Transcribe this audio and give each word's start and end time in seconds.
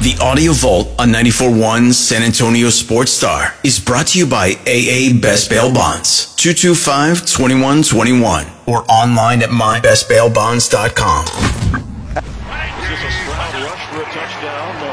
The 0.00 0.16
Audio 0.16 0.56
Vault 0.56 0.88
on 0.98 1.12
94.1 1.12 1.92
San 1.92 2.22
Antonio 2.22 2.70
Sports 2.70 3.12
Star 3.12 3.52
is 3.62 3.78
brought 3.78 4.06
to 4.16 4.18
you 4.18 4.24
by 4.24 4.56
AA 4.64 5.12
Best 5.20 5.50
Bail 5.52 5.68
Bonds, 5.70 6.32
225-2121, 6.40 8.48
or 8.64 8.80
online 8.88 9.42
at 9.44 9.50
mybestbailbonds.com. 9.52 11.24
Is 11.28 12.88
this 12.88 12.96
a 12.96 13.12
Stroud 13.12 13.52
rush 13.60 13.84
for 13.92 14.00
a 14.00 14.08
touchdown? 14.08 14.72
No. 14.80 14.88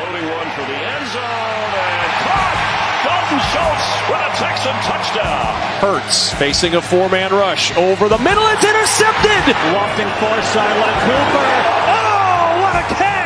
Floating 0.00 0.24
one 0.32 0.48
for 0.56 0.64
the 0.64 0.78
end 0.88 1.04
zone 1.12 1.72
and 1.76 2.08
caught. 2.24 2.56
Dalton 3.04 3.44
Schultz 3.52 3.84
with 4.08 4.24
a 4.24 4.32
Texan 4.40 4.72
touchdown. 4.88 5.52
Hurts 5.84 6.32
facing 6.40 6.76
a 6.76 6.80
four-man 6.80 7.28
rush 7.36 7.76
over 7.76 8.08
the 8.08 8.16
middle. 8.16 8.48
It's 8.56 8.64
intercepted. 8.64 9.52
Lofting 9.76 10.08
far 10.16 10.40
sideline. 10.48 10.96
Cooper. 11.04 11.44
Oh, 11.92 12.64
what 12.64 12.80
a 12.80 12.88
catch! 12.96 13.19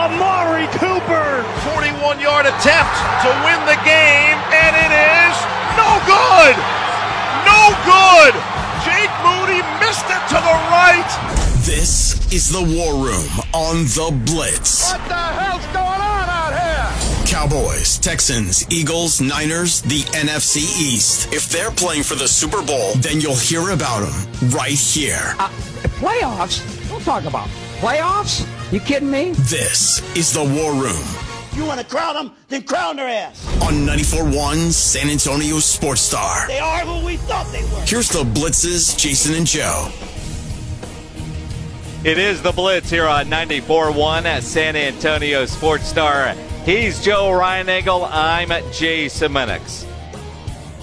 Amari 0.00 0.64
Cooper. 0.80 1.44
41-yard 1.68 2.46
attempt 2.48 2.94
to 3.20 3.28
win 3.44 3.60
the 3.68 3.76
game, 3.84 4.38
and 4.48 4.72
it 4.72 4.92
is 4.96 5.36
no 5.76 6.00
good. 6.08 6.56
No 7.44 7.60
good. 7.84 8.32
Jake 8.80 9.12
Moody 9.20 9.60
missed 9.76 10.08
it 10.08 10.22
to 10.32 10.40
the 10.40 10.56
right. 10.72 11.04
This 11.66 12.16
is 12.32 12.48
the 12.48 12.62
War 12.62 12.94
Room 13.04 13.28
on 13.52 13.84
The 13.92 14.08
Blitz. 14.24 14.90
What 14.90 15.06
the 15.06 15.14
hell's 15.14 15.66
going 15.66 16.00
on 16.00 16.28
out 16.32 16.56
here? 16.56 17.26
Cowboys, 17.26 17.98
Texans, 17.98 18.64
Eagles, 18.72 19.20
Niners, 19.20 19.82
the 19.82 20.00
NFC 20.16 20.62
East. 20.80 21.30
If 21.30 21.50
they're 21.50 21.70
playing 21.70 22.04
for 22.04 22.14
the 22.14 22.26
Super 22.26 22.62
Bowl, 22.62 22.94
then 22.96 23.20
you'll 23.20 23.34
hear 23.36 23.68
about 23.68 24.00
them 24.00 24.50
right 24.50 24.72
here. 24.72 25.34
Uh, 25.38 25.50
playoffs? 26.00 26.88
Don't 26.88 27.02
talk 27.02 27.24
about 27.26 27.48
playoffs. 27.80 28.46
You 28.72 28.78
kidding 28.80 29.10
me? 29.10 29.32
This 29.32 30.00
is 30.16 30.32
the 30.32 30.44
War 30.44 30.72
Room 30.72 31.04
You 31.54 31.64
want 31.66 31.80
to 31.80 31.86
crown 31.86 32.14
them? 32.14 32.32
Then 32.48 32.62
crown 32.62 32.96
their 32.96 33.08
ass. 33.08 33.44
on 33.62 33.74
94.1 33.86 34.70
San 34.70 35.10
Antonio 35.10 35.58
Sports 35.58 36.00
Star. 36.02 36.46
They 36.46 36.60
are 36.60 36.80
who 36.80 37.04
we 37.04 37.16
thought 37.16 37.50
they 37.52 37.62
were. 37.64 37.80
Here's 37.84 38.08
the 38.08 38.22
Blitzes, 38.22 38.96
Jason 38.96 39.34
and 39.34 39.46
Joe. 39.46 39.88
It 42.04 42.16
is 42.16 42.42
the 42.42 42.52
Blitz 42.52 42.88
here 42.88 43.06
on 43.06 43.26
94.1 43.26 44.24
at 44.24 44.42
San 44.44 44.76
Antonio 44.76 45.46
Sports 45.46 45.86
Star. 45.88 46.32
He's 46.64 47.02
Joe 47.04 47.30
Reinagel. 47.30 48.08
I'm 48.10 48.50
Jason 48.72 49.32
Minix. 49.32 49.84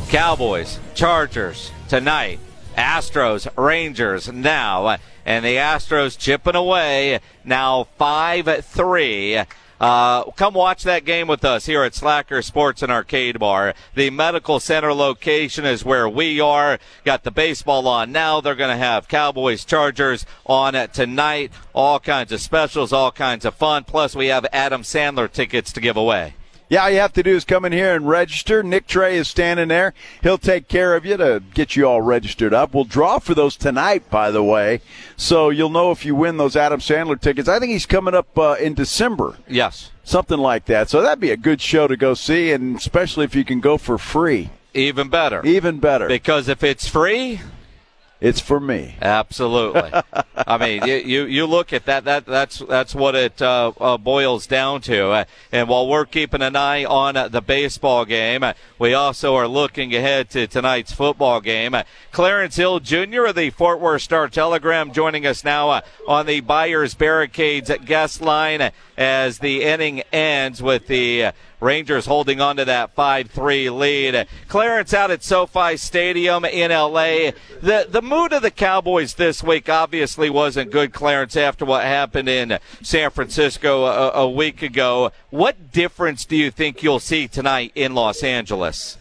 Cowboys, 0.10 0.80
Chargers 0.94 1.72
tonight. 1.88 2.40
Astros, 2.78 3.48
Rangers 3.58 4.32
now. 4.32 4.98
And 5.28 5.44
the 5.44 5.58
Astros 5.58 6.18
chipping 6.18 6.56
away 6.56 7.20
now 7.44 7.84
5 7.98 8.64
3. 8.64 9.44
Uh, 9.80 10.24
come 10.32 10.54
watch 10.54 10.84
that 10.84 11.04
game 11.04 11.28
with 11.28 11.44
us 11.44 11.66
here 11.66 11.84
at 11.84 11.94
Slacker 11.94 12.42
Sports 12.42 12.82
and 12.82 12.90
Arcade 12.90 13.38
Bar. 13.38 13.74
The 13.94 14.10
medical 14.10 14.62
center 14.62 14.94
location 14.94 15.66
is 15.66 15.84
where 15.84 16.08
we 16.08 16.40
are. 16.40 16.80
Got 17.04 17.26
the 17.26 17.32
baseball 17.32 17.90
on 17.90 18.14
now. 18.14 18.40
They're 18.40 18.56
going 18.56 18.72
to 18.72 18.78
have 18.78 19.10
Cowboys 19.10 19.66
Chargers 19.66 20.26
on 20.46 20.76
tonight. 20.94 21.52
All 21.76 22.00
kinds 22.00 22.32
of 22.32 22.40
specials, 22.40 22.94
all 22.94 23.12
kinds 23.12 23.44
of 23.44 23.54
fun. 23.54 23.84
Plus, 23.84 24.16
we 24.16 24.28
have 24.28 24.46
Adam 24.54 24.82
Sandler 24.82 25.30
tickets 25.30 25.74
to 25.74 25.82
give 25.82 25.98
away. 25.98 26.36
Yeah, 26.70 26.84
all 26.84 26.90
you 26.90 27.00
have 27.00 27.14
to 27.14 27.24
do 27.24 27.34
is 27.36 27.46
come 27.46 27.64
in 27.64 27.72
here 27.72 27.96
and 27.96 28.08
register. 28.08 28.62
Nick 28.62 28.88
Trey 28.88 29.16
is 29.16 29.28
standing 29.30 29.70
there. 29.70 29.94
He'll 30.22 30.38
take 30.38 30.68
care 30.68 30.96
of 30.96 31.06
you 31.06 31.16
to 31.16 31.42
get 31.54 31.76
you 31.78 31.88
all 31.88 32.02
registered 32.02 32.54
up. 32.54 32.74
We'll 32.74 32.84
draw 32.84 33.20
for 33.20 33.34
those 33.34 33.56
tonight, 33.56 34.10
by 34.10 34.32
the 34.32 34.44
way, 34.44 34.82
so 35.16 35.50
you'll 35.50 35.70
know 35.70 35.92
if 35.92 36.04
you 36.06 36.14
win 36.14 36.36
those 36.36 36.58
Adam 36.58 36.82
Sandler 36.82 37.20
tickets. 37.20 37.48
I 37.48 37.60
think 37.60 37.72
he's 37.72 37.86
coming 37.86 38.14
up 38.14 38.38
uh, 38.38 38.56
in 38.60 38.74
December, 38.74 39.38
Yes. 39.48 39.92
something 40.04 40.38
like 40.40 40.66
that. 40.66 40.90
So 40.90 41.02
that'd 41.02 41.22
be 41.22 41.32
a 41.32 41.38
good 41.38 41.62
show 41.62 41.88
to 41.88 41.96
go 41.96 42.14
see, 42.14 42.52
and 42.52 42.76
especially 42.76 43.24
if 43.24 43.34
you 43.34 43.46
can 43.46 43.62
go 43.62 43.78
for 43.78 43.98
free, 43.98 44.50
Even 44.74 45.08
better. 45.08 45.46
even 45.46 45.80
better. 45.80 46.08
Because 46.10 46.50
if 46.50 46.64
it's 46.66 46.88
free, 46.88 47.40
It's 48.20 48.40
for 48.40 48.60
me. 48.60 48.96
Absolutely. 49.00 49.92
I 50.36 50.58
mean, 50.58 50.86
you, 50.88 50.96
you 50.96 51.26
you 51.26 51.46
look 51.46 51.72
at 51.72 51.86
that. 51.86 52.06
That 52.06 52.26
that's 52.26 52.60
that's 52.60 52.96
what 52.96 53.14
it 53.14 53.40
uh, 53.42 53.74
uh, 53.80 53.98
boils 53.98 54.48
down 54.48 54.82
to. 54.82 55.10
Uh, 55.12 55.26
and 55.52 55.70
while 55.70 55.88
we're 55.88 56.06
keeping 56.06 56.42
an 56.42 56.56
eye 56.56 56.84
on 56.84 57.16
uh, 57.16 57.28
the 57.28 57.42
baseball 57.42 58.06
game, 58.06 58.44
uh, 58.44 58.54
we 58.80 58.96
also 58.96 59.36
are 59.36 59.48
looking 59.48 59.94
ahead 59.94 60.32
to 60.32 60.48
tonight's 60.48 60.92
football 60.92 61.42
game. 61.42 61.76
Clarence 62.12 62.56
Hill 62.56 62.80
Jr. 62.80 63.26
of 63.26 63.36
the 63.36 63.52
Fort 63.52 63.80
Worth 63.80 64.02
Star 64.02 64.28
Telegram 64.30 64.92
joining 64.92 65.28
us 65.28 65.44
now 65.44 65.82
on 66.08 66.26
the 66.26 66.40
Buyers 66.40 66.96
Barricades 66.96 67.72
guest 67.86 68.22
line 68.22 68.72
as 68.98 69.40
the 69.40 69.64
inning 69.64 70.02
ends 70.12 70.62
with 70.62 70.88
the. 70.88 71.34
Rangers 71.60 72.06
holding 72.06 72.40
on 72.40 72.58
to 72.58 72.66
that 72.66 72.96
5-3 72.96 73.76
lead. 73.76 74.28
Clarence 74.48 74.94
out 74.94 75.10
at 75.10 75.24
SoFi 75.24 75.76
Stadium 75.78 76.46
in 76.46 76.70
LA. 76.72 77.32
The 77.62 77.88
the 77.90 78.02
mood 78.04 78.32
of 78.34 78.44
the 78.44 78.52
Cowboys 78.52 79.16
this 79.16 79.42
week 79.44 79.68
obviously 79.68 80.30
wasn't 80.30 80.72
good, 80.72 80.94
Clarence, 80.94 81.36
after 81.36 81.66
what 81.66 81.84
happened 81.84 82.30
in 82.30 82.60
San 82.84 83.10
Francisco 83.10 83.86
a, 83.86 84.12
a 84.12 84.30
week 84.30 84.62
ago. 84.62 85.12
What 85.32 85.72
difference 85.72 86.26
do 86.26 86.36
you 86.36 86.52
think 86.52 86.84
you'll 86.84 87.00
see 87.00 87.28
tonight 87.28 87.72
in 87.74 87.96
Los 87.96 88.22
Angeles? 88.24 88.98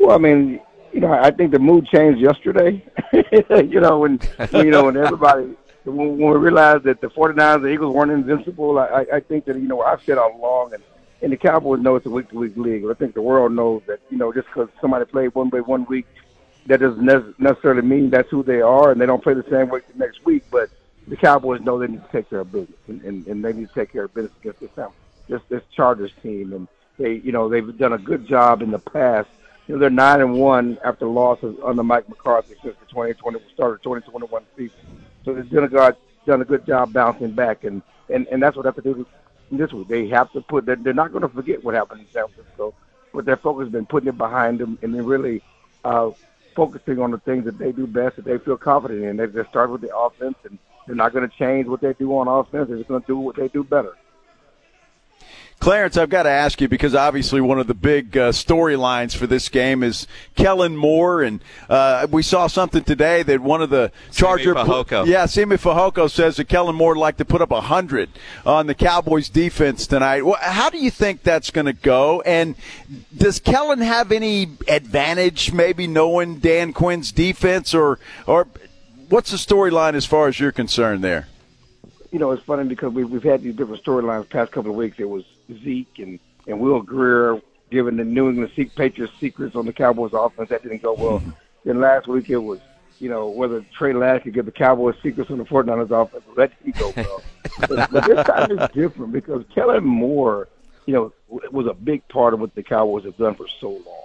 Well, 0.00 0.10
I 0.16 0.18
mean, 0.18 0.60
you 0.92 1.00
know, 1.00 1.12
I 1.12 1.30
think 1.30 1.52
the 1.52 1.58
mood 1.60 1.86
changed 1.86 2.20
yesterday. 2.20 2.84
you 3.48 3.80
know, 3.80 4.00
when 4.00 4.18
you 4.52 4.70
know 4.70 4.86
when 4.86 4.96
everybody 4.96 5.54
when, 5.84 6.16
we 6.18 6.24
realized 6.36 6.82
that 6.84 7.00
the 7.00 7.06
49ers 7.08 7.54
and 7.56 7.64
the 7.64 7.68
Eagles 7.68 7.94
weren't 7.94 8.10
invincible, 8.10 8.78
I, 8.78 8.86
I- 8.86 9.16
I 9.16 9.20
think 9.20 9.44
that 9.44 9.54
you 9.56 9.68
know 9.68 9.82
I've 9.82 10.02
said 10.02 10.18
all 10.18 10.36
along, 10.36 10.74
and 10.74 10.82
and 11.24 11.32
the 11.32 11.38
Cowboys 11.38 11.80
know 11.80 11.96
it's 11.96 12.04
a 12.04 12.10
week 12.10 12.28
to 12.28 12.38
week 12.38 12.54
league. 12.56 12.84
I 12.84 12.92
think 12.92 13.14
the 13.14 13.22
world 13.22 13.52
knows 13.52 13.82
that 13.86 13.98
you 14.10 14.18
know 14.18 14.30
just 14.32 14.46
because 14.48 14.68
somebody 14.80 15.06
played 15.06 15.34
one 15.34 15.48
way 15.48 15.62
one 15.62 15.86
week, 15.86 16.06
that 16.66 16.80
doesn't 16.80 17.02
nec- 17.02 17.40
necessarily 17.40 17.80
mean 17.80 18.10
that's 18.10 18.28
who 18.28 18.42
they 18.42 18.60
are, 18.60 18.92
and 18.92 19.00
they 19.00 19.06
don't 19.06 19.22
play 19.22 19.32
the 19.32 19.46
same 19.50 19.70
way 19.70 19.80
the 19.90 19.98
next 19.98 20.24
week. 20.26 20.44
But 20.50 20.68
the 21.08 21.16
Cowboys 21.16 21.62
know 21.62 21.78
they 21.78 21.86
need 21.86 22.04
to 22.04 22.12
take 22.12 22.28
care 22.28 22.40
of 22.40 22.52
business, 22.52 22.78
and, 22.88 23.00
and, 23.02 23.26
and 23.26 23.42
they 23.42 23.54
need 23.54 23.68
to 23.68 23.74
take 23.74 23.92
care 23.92 24.04
of 24.04 24.14
business 24.14 24.32
against 24.40 24.60
this 24.60 24.76
um, 24.76 24.92
this 25.26 25.40
this 25.48 25.62
Chargers 25.74 26.12
team, 26.22 26.52
and 26.52 26.68
they 26.98 27.14
you 27.14 27.32
know 27.32 27.48
they've 27.48 27.76
done 27.78 27.94
a 27.94 27.98
good 27.98 28.26
job 28.26 28.60
in 28.60 28.70
the 28.70 28.78
past. 28.78 29.30
You 29.66 29.74
know 29.74 29.80
they're 29.80 29.88
nine 29.88 30.20
and 30.20 30.34
one 30.34 30.76
after 30.84 31.06
losses 31.06 31.56
under 31.64 31.82
Mike 31.82 32.06
McCarthy 32.06 32.54
since 32.62 32.76
the 32.80 32.86
2020 32.90 33.40
started 33.54 33.82
2021 33.82 34.42
season. 34.58 34.76
So 35.24 35.32
they've 35.32 35.48
done 35.48 35.64
a 35.64 35.68
good 35.68 35.96
done 36.26 36.42
a 36.42 36.44
good 36.44 36.66
job 36.66 36.92
bouncing 36.92 37.32
back, 37.32 37.64
and 37.64 37.80
and 38.10 38.26
and 38.26 38.42
that's 38.42 38.56
what 38.56 38.64
they 38.64 38.68
have 38.68 38.76
to 38.76 38.82
do 38.82 39.06
this 39.56 39.72
week. 39.72 39.88
They 39.88 40.08
have 40.08 40.30
to 40.32 40.40
put. 40.40 40.66
They're, 40.66 40.76
they're 40.76 40.92
not 40.92 41.12
going 41.12 41.22
to 41.22 41.28
forget 41.28 41.64
what 41.64 41.74
happened 41.74 42.00
in 42.00 42.06
San 42.12 42.26
Francisco, 42.28 42.74
but 43.12 43.24
their 43.24 43.36
focus 43.36 43.66
has 43.66 43.72
been 43.72 43.86
putting 43.86 44.08
it 44.08 44.18
behind 44.18 44.58
them 44.58 44.78
and 44.82 44.94
then 44.94 45.04
really 45.04 45.42
uh, 45.84 46.10
focusing 46.54 47.00
on 47.00 47.10
the 47.10 47.18
things 47.18 47.44
that 47.44 47.58
they 47.58 47.72
do 47.72 47.86
best 47.86 48.16
that 48.16 48.24
they 48.24 48.38
feel 48.38 48.56
confident 48.56 49.04
in. 49.04 49.16
They 49.16 49.26
just 49.26 49.50
start 49.50 49.70
with 49.70 49.80
the 49.80 49.96
offense, 49.96 50.36
and 50.44 50.58
they're 50.86 50.96
not 50.96 51.12
going 51.12 51.28
to 51.28 51.36
change 51.36 51.66
what 51.66 51.80
they 51.80 51.92
do 51.94 52.16
on 52.16 52.28
offense. 52.28 52.68
They're 52.68 52.78
just 52.78 52.88
going 52.88 53.02
to 53.02 53.06
do 53.06 53.18
what 53.18 53.36
they 53.36 53.48
do 53.48 53.64
better. 53.64 53.96
Clarence, 55.64 55.96
I've 55.96 56.10
got 56.10 56.24
to 56.24 56.30
ask 56.30 56.60
you 56.60 56.68
because 56.68 56.94
obviously 56.94 57.40
one 57.40 57.58
of 57.58 57.66
the 57.66 57.72
big 57.72 58.18
uh, 58.18 58.32
storylines 58.32 59.16
for 59.16 59.26
this 59.26 59.48
game 59.48 59.82
is 59.82 60.06
Kellen 60.34 60.76
Moore, 60.76 61.22
and 61.22 61.42
uh, 61.70 62.06
we 62.10 62.22
saw 62.22 62.48
something 62.48 62.84
today 62.84 63.22
that 63.22 63.40
one 63.40 63.62
of 63.62 63.70
the 63.70 63.90
Charger, 64.12 64.54
Fehoko. 64.54 65.06
yeah, 65.06 65.24
Simi 65.24 65.56
Fehoko 65.56 66.10
says 66.10 66.36
that 66.36 66.50
Kellen 66.50 66.76
Moore 66.76 66.90
would 66.90 67.00
like 67.00 67.16
to 67.16 67.24
put 67.24 67.40
up 67.40 67.50
a 67.50 67.62
hundred 67.62 68.10
on 68.44 68.66
the 68.66 68.74
Cowboys 68.74 69.30
defense 69.30 69.86
tonight. 69.86 70.26
Well, 70.26 70.36
how 70.38 70.68
do 70.68 70.76
you 70.76 70.90
think 70.90 71.22
that's 71.22 71.50
going 71.50 71.64
to 71.64 71.72
go? 71.72 72.20
And 72.20 72.56
does 73.16 73.40
Kellen 73.40 73.80
have 73.80 74.12
any 74.12 74.42
advantage, 74.68 75.54
maybe 75.54 75.86
knowing 75.86 76.40
Dan 76.40 76.74
Quinn's 76.74 77.10
defense, 77.10 77.72
or 77.72 77.98
or 78.26 78.48
what's 79.08 79.30
the 79.30 79.38
storyline 79.38 79.94
as 79.94 80.04
far 80.04 80.28
as 80.28 80.38
you're 80.38 80.52
concerned 80.52 81.02
there? 81.02 81.26
you 82.12 82.20
know, 82.20 82.30
it's 82.30 82.44
funny 82.44 82.62
because 82.62 82.92
we've, 82.92 83.10
we've 83.10 83.24
had 83.24 83.42
these 83.42 83.56
different 83.56 83.82
storylines 83.82 84.20
the 84.20 84.28
past 84.28 84.52
couple 84.52 84.70
of 84.70 84.76
weeks. 84.76 85.00
It 85.00 85.08
was 85.08 85.24
Zeke 85.62 85.98
and, 85.98 86.18
and 86.46 86.60
Will 86.60 86.80
Grier 86.82 87.40
giving 87.70 87.96
the 87.96 88.04
New 88.04 88.28
England 88.28 88.52
Se- 88.54 88.70
Patriots 88.76 89.12
secrets 89.18 89.56
on 89.56 89.66
the 89.66 89.72
Cowboys 89.72 90.12
offense. 90.12 90.50
That 90.50 90.62
didn't 90.62 90.82
go 90.82 90.94
well. 90.94 91.20
Mm-hmm. 91.20 91.30
Then 91.64 91.80
last 91.80 92.06
week 92.06 92.30
it 92.30 92.38
was, 92.38 92.60
you 93.00 93.08
know, 93.08 93.28
whether 93.28 93.64
Trey 93.76 93.92
Lance 93.92 94.22
could 94.22 94.34
give 94.34 94.46
the 94.46 94.52
Cowboys 94.52 94.94
secrets 95.02 95.30
on 95.30 95.38
the 95.38 95.44
49ers 95.44 95.90
offense. 95.90 96.24
That 96.36 96.52
didn't 96.62 96.78
go 96.78 96.92
well. 96.96 97.22
but, 97.60 97.90
but 97.90 98.04
this 98.04 98.26
time 98.26 98.58
is 98.58 98.68
different 98.70 99.12
because 99.12 99.44
Kellen 99.54 99.84
Moore, 99.84 100.48
you 100.86 100.94
know, 100.94 101.12
was 101.28 101.66
a 101.66 101.74
big 101.74 102.06
part 102.08 102.34
of 102.34 102.40
what 102.40 102.54
the 102.54 102.62
Cowboys 102.62 103.04
have 103.04 103.16
done 103.16 103.34
for 103.34 103.46
so 103.60 103.70
long. 103.70 104.04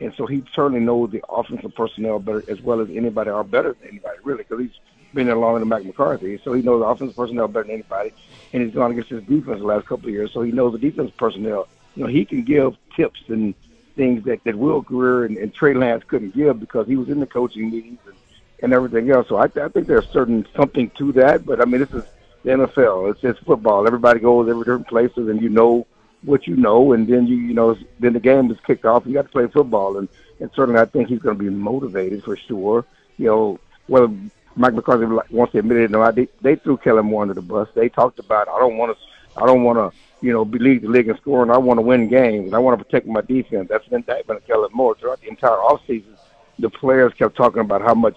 And 0.00 0.12
so 0.16 0.26
he 0.26 0.42
certainly 0.54 0.80
knows 0.80 1.10
the 1.10 1.22
offensive 1.28 1.74
personnel 1.74 2.18
better 2.18 2.42
as 2.48 2.60
well 2.60 2.80
as 2.80 2.88
anybody, 2.90 3.30
or 3.30 3.44
better 3.44 3.74
than 3.74 3.88
anybody, 3.88 4.18
really, 4.24 4.44
because 4.44 4.60
he's 4.60 4.78
been 5.14 5.26
there 5.26 5.36
longer 5.36 5.60
than 5.60 5.68
Mike 5.68 5.84
McCarthy. 5.84 6.40
So 6.42 6.52
he 6.52 6.62
knows 6.62 6.80
the 6.80 6.86
offensive 6.86 7.16
personnel 7.16 7.48
better 7.48 7.64
than 7.64 7.74
anybody. 7.74 8.12
And 8.52 8.62
he's 8.62 8.74
gone 8.74 8.90
against 8.90 9.10
his 9.10 9.22
defense 9.24 9.60
the 9.60 9.66
last 9.66 9.86
couple 9.86 10.08
of 10.08 10.14
years, 10.14 10.32
so 10.32 10.42
he 10.42 10.52
knows 10.52 10.72
the 10.72 10.78
defense 10.78 11.10
personnel. 11.16 11.68
You 11.94 12.04
know, 12.04 12.08
he 12.08 12.24
can 12.24 12.42
give 12.42 12.76
tips 12.96 13.20
and 13.28 13.54
things 13.96 14.24
that, 14.24 14.42
that 14.44 14.56
Will 14.56 14.80
Grier 14.80 15.24
and, 15.24 15.36
and 15.36 15.54
Trey 15.54 15.74
Lance 15.74 16.04
couldn't 16.06 16.34
give 16.34 16.60
because 16.60 16.86
he 16.86 16.96
was 16.96 17.08
in 17.08 17.20
the 17.20 17.26
coaching 17.26 17.70
meetings 17.70 17.98
and, 18.06 18.14
and 18.60 18.72
everything 18.72 19.10
else. 19.10 19.28
So 19.28 19.36
I, 19.36 19.44
I 19.44 19.68
think 19.68 19.86
there's 19.86 20.08
certain 20.08 20.46
something 20.56 20.90
to 20.98 21.12
that. 21.12 21.44
But 21.44 21.60
I 21.60 21.64
mean, 21.64 21.80
this 21.80 21.92
is 21.92 22.04
the 22.44 22.50
NFL. 22.50 23.10
It's 23.10 23.20
just 23.20 23.40
football. 23.40 23.86
Everybody 23.86 24.20
goes 24.20 24.48
every 24.48 24.62
different 24.62 24.88
places, 24.88 25.28
and 25.28 25.40
you 25.40 25.48
know 25.48 25.86
what 26.22 26.46
you 26.46 26.56
know, 26.56 26.92
and 26.92 27.06
then 27.06 27.26
you 27.26 27.36
you 27.36 27.54
know 27.54 27.76
then 27.98 28.12
the 28.12 28.20
game 28.20 28.50
is 28.50 28.58
kicked 28.66 28.84
off. 28.84 29.04
You 29.06 29.14
got 29.14 29.22
to 29.22 29.28
play 29.28 29.46
football, 29.46 29.98
and 29.98 30.08
and 30.40 30.50
certainly 30.54 30.80
I 30.80 30.84
think 30.84 31.08
he's 31.08 31.20
going 31.20 31.36
to 31.36 31.42
be 31.42 31.50
motivated 31.50 32.24
for 32.24 32.36
sure. 32.36 32.84
You 33.18 33.26
know, 33.26 33.60
whether 33.86 34.12
Mike 34.56 34.74
McCarthy 34.74 35.06
wants 35.30 35.52
to 35.52 35.58
admit 35.58 35.78
it 35.78 35.90
not, 35.90 36.14
they, 36.14 36.28
they 36.40 36.56
threw 36.56 36.76
Kellen 36.76 37.06
Moore 37.06 37.22
under 37.22 37.34
the 37.34 37.42
bus. 37.42 37.68
They 37.74 37.88
talked 37.88 38.18
about 38.18 38.48
I 38.48 38.58
don't 38.58 38.76
want 38.76 38.96
to, 38.96 39.40
I 39.40 39.46
don't 39.46 39.62
want 39.62 39.78
to, 39.78 39.98
you 40.24 40.32
know, 40.32 40.42
lead 40.42 40.82
the 40.82 40.88
league 40.88 41.08
in 41.08 41.16
scoring. 41.16 41.50
I 41.50 41.58
want 41.58 41.78
to 41.78 41.82
win 41.82 42.08
games. 42.08 42.46
And 42.46 42.54
I 42.54 42.58
want 42.58 42.78
to 42.78 42.84
protect 42.84 43.06
my 43.06 43.22
defense. 43.22 43.68
That's 43.68 43.86
an 43.88 43.94
indictment 43.94 44.40
of 44.40 44.46
Kellen 44.46 44.70
Moore 44.72 44.94
throughout 44.94 45.20
the 45.20 45.28
entire 45.28 45.50
offseason. 45.50 46.16
The 46.58 46.70
players 46.70 47.12
kept 47.14 47.36
talking 47.36 47.60
about 47.60 47.82
how 47.82 47.94
much 47.94 48.16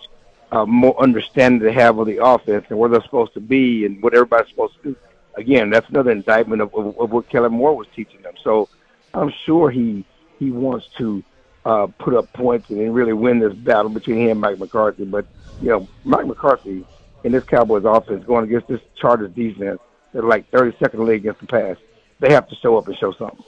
uh, 0.52 0.66
more 0.66 1.00
understanding 1.02 1.60
they 1.60 1.74
have 1.74 1.98
of 1.98 2.08
the 2.08 2.24
offense 2.24 2.66
and 2.70 2.78
where 2.78 2.90
they're 2.90 3.02
supposed 3.02 3.34
to 3.34 3.40
be 3.40 3.86
and 3.86 4.02
what 4.02 4.14
everybody's 4.14 4.50
supposed 4.50 4.76
to 4.84 4.90
do. 4.90 4.96
Again, 5.36 5.70
that's 5.70 5.90
another 5.90 6.12
indictment 6.12 6.62
of, 6.62 6.74
of, 6.76 6.98
of 7.00 7.12
what 7.12 7.30
Kellen 7.30 7.54
Moore 7.54 7.76
was 7.76 7.88
teaching 7.96 8.22
them. 8.22 8.36
So 8.44 8.70
I'm 9.14 9.32
sure 9.46 9.70
he 9.70 10.06
he 10.40 10.52
wants 10.52 10.88
to 10.98 11.24
uh, 11.66 11.88
put 12.00 12.14
up 12.14 12.32
points 12.34 12.70
and 12.70 12.94
really 12.94 13.14
win 13.14 13.40
this 13.40 13.54
battle 13.54 13.90
between 13.90 14.18
him 14.18 14.32
and 14.32 14.42
Mike 14.42 14.60
McCarthy. 14.60 15.06
But 15.06 15.26
you 15.62 15.70
know, 15.70 15.88
Mike 16.04 16.28
McCarthy 16.28 16.86
in 17.24 17.32
this 17.32 17.44
Cowboys 17.44 17.84
offense 17.86 18.24
going 18.26 18.46
against 18.46 18.68
this 18.68 18.82
Chargers 18.96 19.32
defense, 19.34 19.80
they're 20.14 20.22
like 20.22 20.50
32nd 20.52 21.06
league 21.06 21.22
against 21.22 21.42
the 21.42 21.48
pass. 21.48 21.78
They 22.20 22.32
have 22.32 22.48
to 22.50 22.56
show 22.56 22.78
up 22.78 22.88
and 22.88 22.96
show 22.98 23.12
something. 23.14 23.44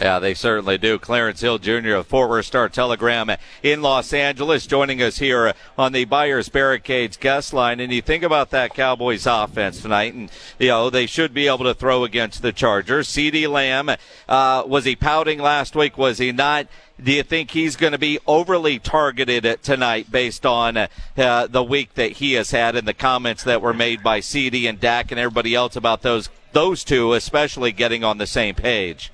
Yeah, 0.00 0.20
they 0.20 0.34
certainly 0.34 0.78
do. 0.78 0.96
Clarence 0.98 1.40
Hill 1.40 1.58
Jr. 1.58 1.94
of 1.96 2.06
Fort 2.06 2.30
Worth 2.30 2.46
Star 2.46 2.68
Telegram 2.68 3.32
in 3.64 3.82
Los 3.82 4.12
Angeles 4.12 4.66
joining 4.66 5.02
us 5.02 5.18
here 5.18 5.54
on 5.76 5.92
the 5.92 6.04
Buyers 6.04 6.48
Barricades 6.48 7.16
guest 7.16 7.52
line. 7.52 7.80
And 7.80 7.92
you 7.92 8.00
think 8.00 8.22
about 8.22 8.50
that 8.50 8.74
Cowboys 8.74 9.26
offense 9.26 9.82
tonight, 9.82 10.14
and, 10.14 10.30
you 10.58 10.68
know, 10.68 10.88
they 10.88 11.06
should 11.06 11.34
be 11.34 11.48
able 11.48 11.64
to 11.64 11.74
throw 11.74 12.04
against 12.04 12.42
the 12.42 12.52
Chargers. 12.52 13.08
CeeDee 13.08 13.48
Lamb, 13.48 13.90
uh, 14.28 14.62
was 14.66 14.84
he 14.84 14.94
pouting 14.94 15.40
last 15.40 15.74
week? 15.74 15.98
Was 15.98 16.18
he 16.18 16.30
not? 16.30 16.68
Do 17.02 17.10
you 17.12 17.24
think 17.24 17.50
he's 17.50 17.74
going 17.74 17.92
to 17.92 17.98
be 17.98 18.20
overly 18.24 18.78
targeted 18.78 19.62
tonight 19.62 20.12
based 20.12 20.46
on 20.46 20.76
uh, 20.76 21.46
the 21.48 21.62
week 21.62 21.94
that 21.94 22.12
he 22.12 22.34
has 22.34 22.52
had 22.52 22.76
and 22.76 22.86
the 22.86 22.94
comments 22.94 23.42
that 23.44 23.62
were 23.62 23.74
made 23.74 24.02
by 24.04 24.20
CeeDee 24.20 24.68
and 24.68 24.78
Dak 24.78 25.10
and 25.10 25.18
everybody 25.18 25.54
else 25.56 25.74
about 25.74 26.02
those 26.02 26.28
those 26.52 26.82
two, 26.82 27.12
especially 27.12 27.72
getting 27.72 28.02
on 28.02 28.18
the 28.18 28.26
same 28.26 28.54
page? 28.54 29.12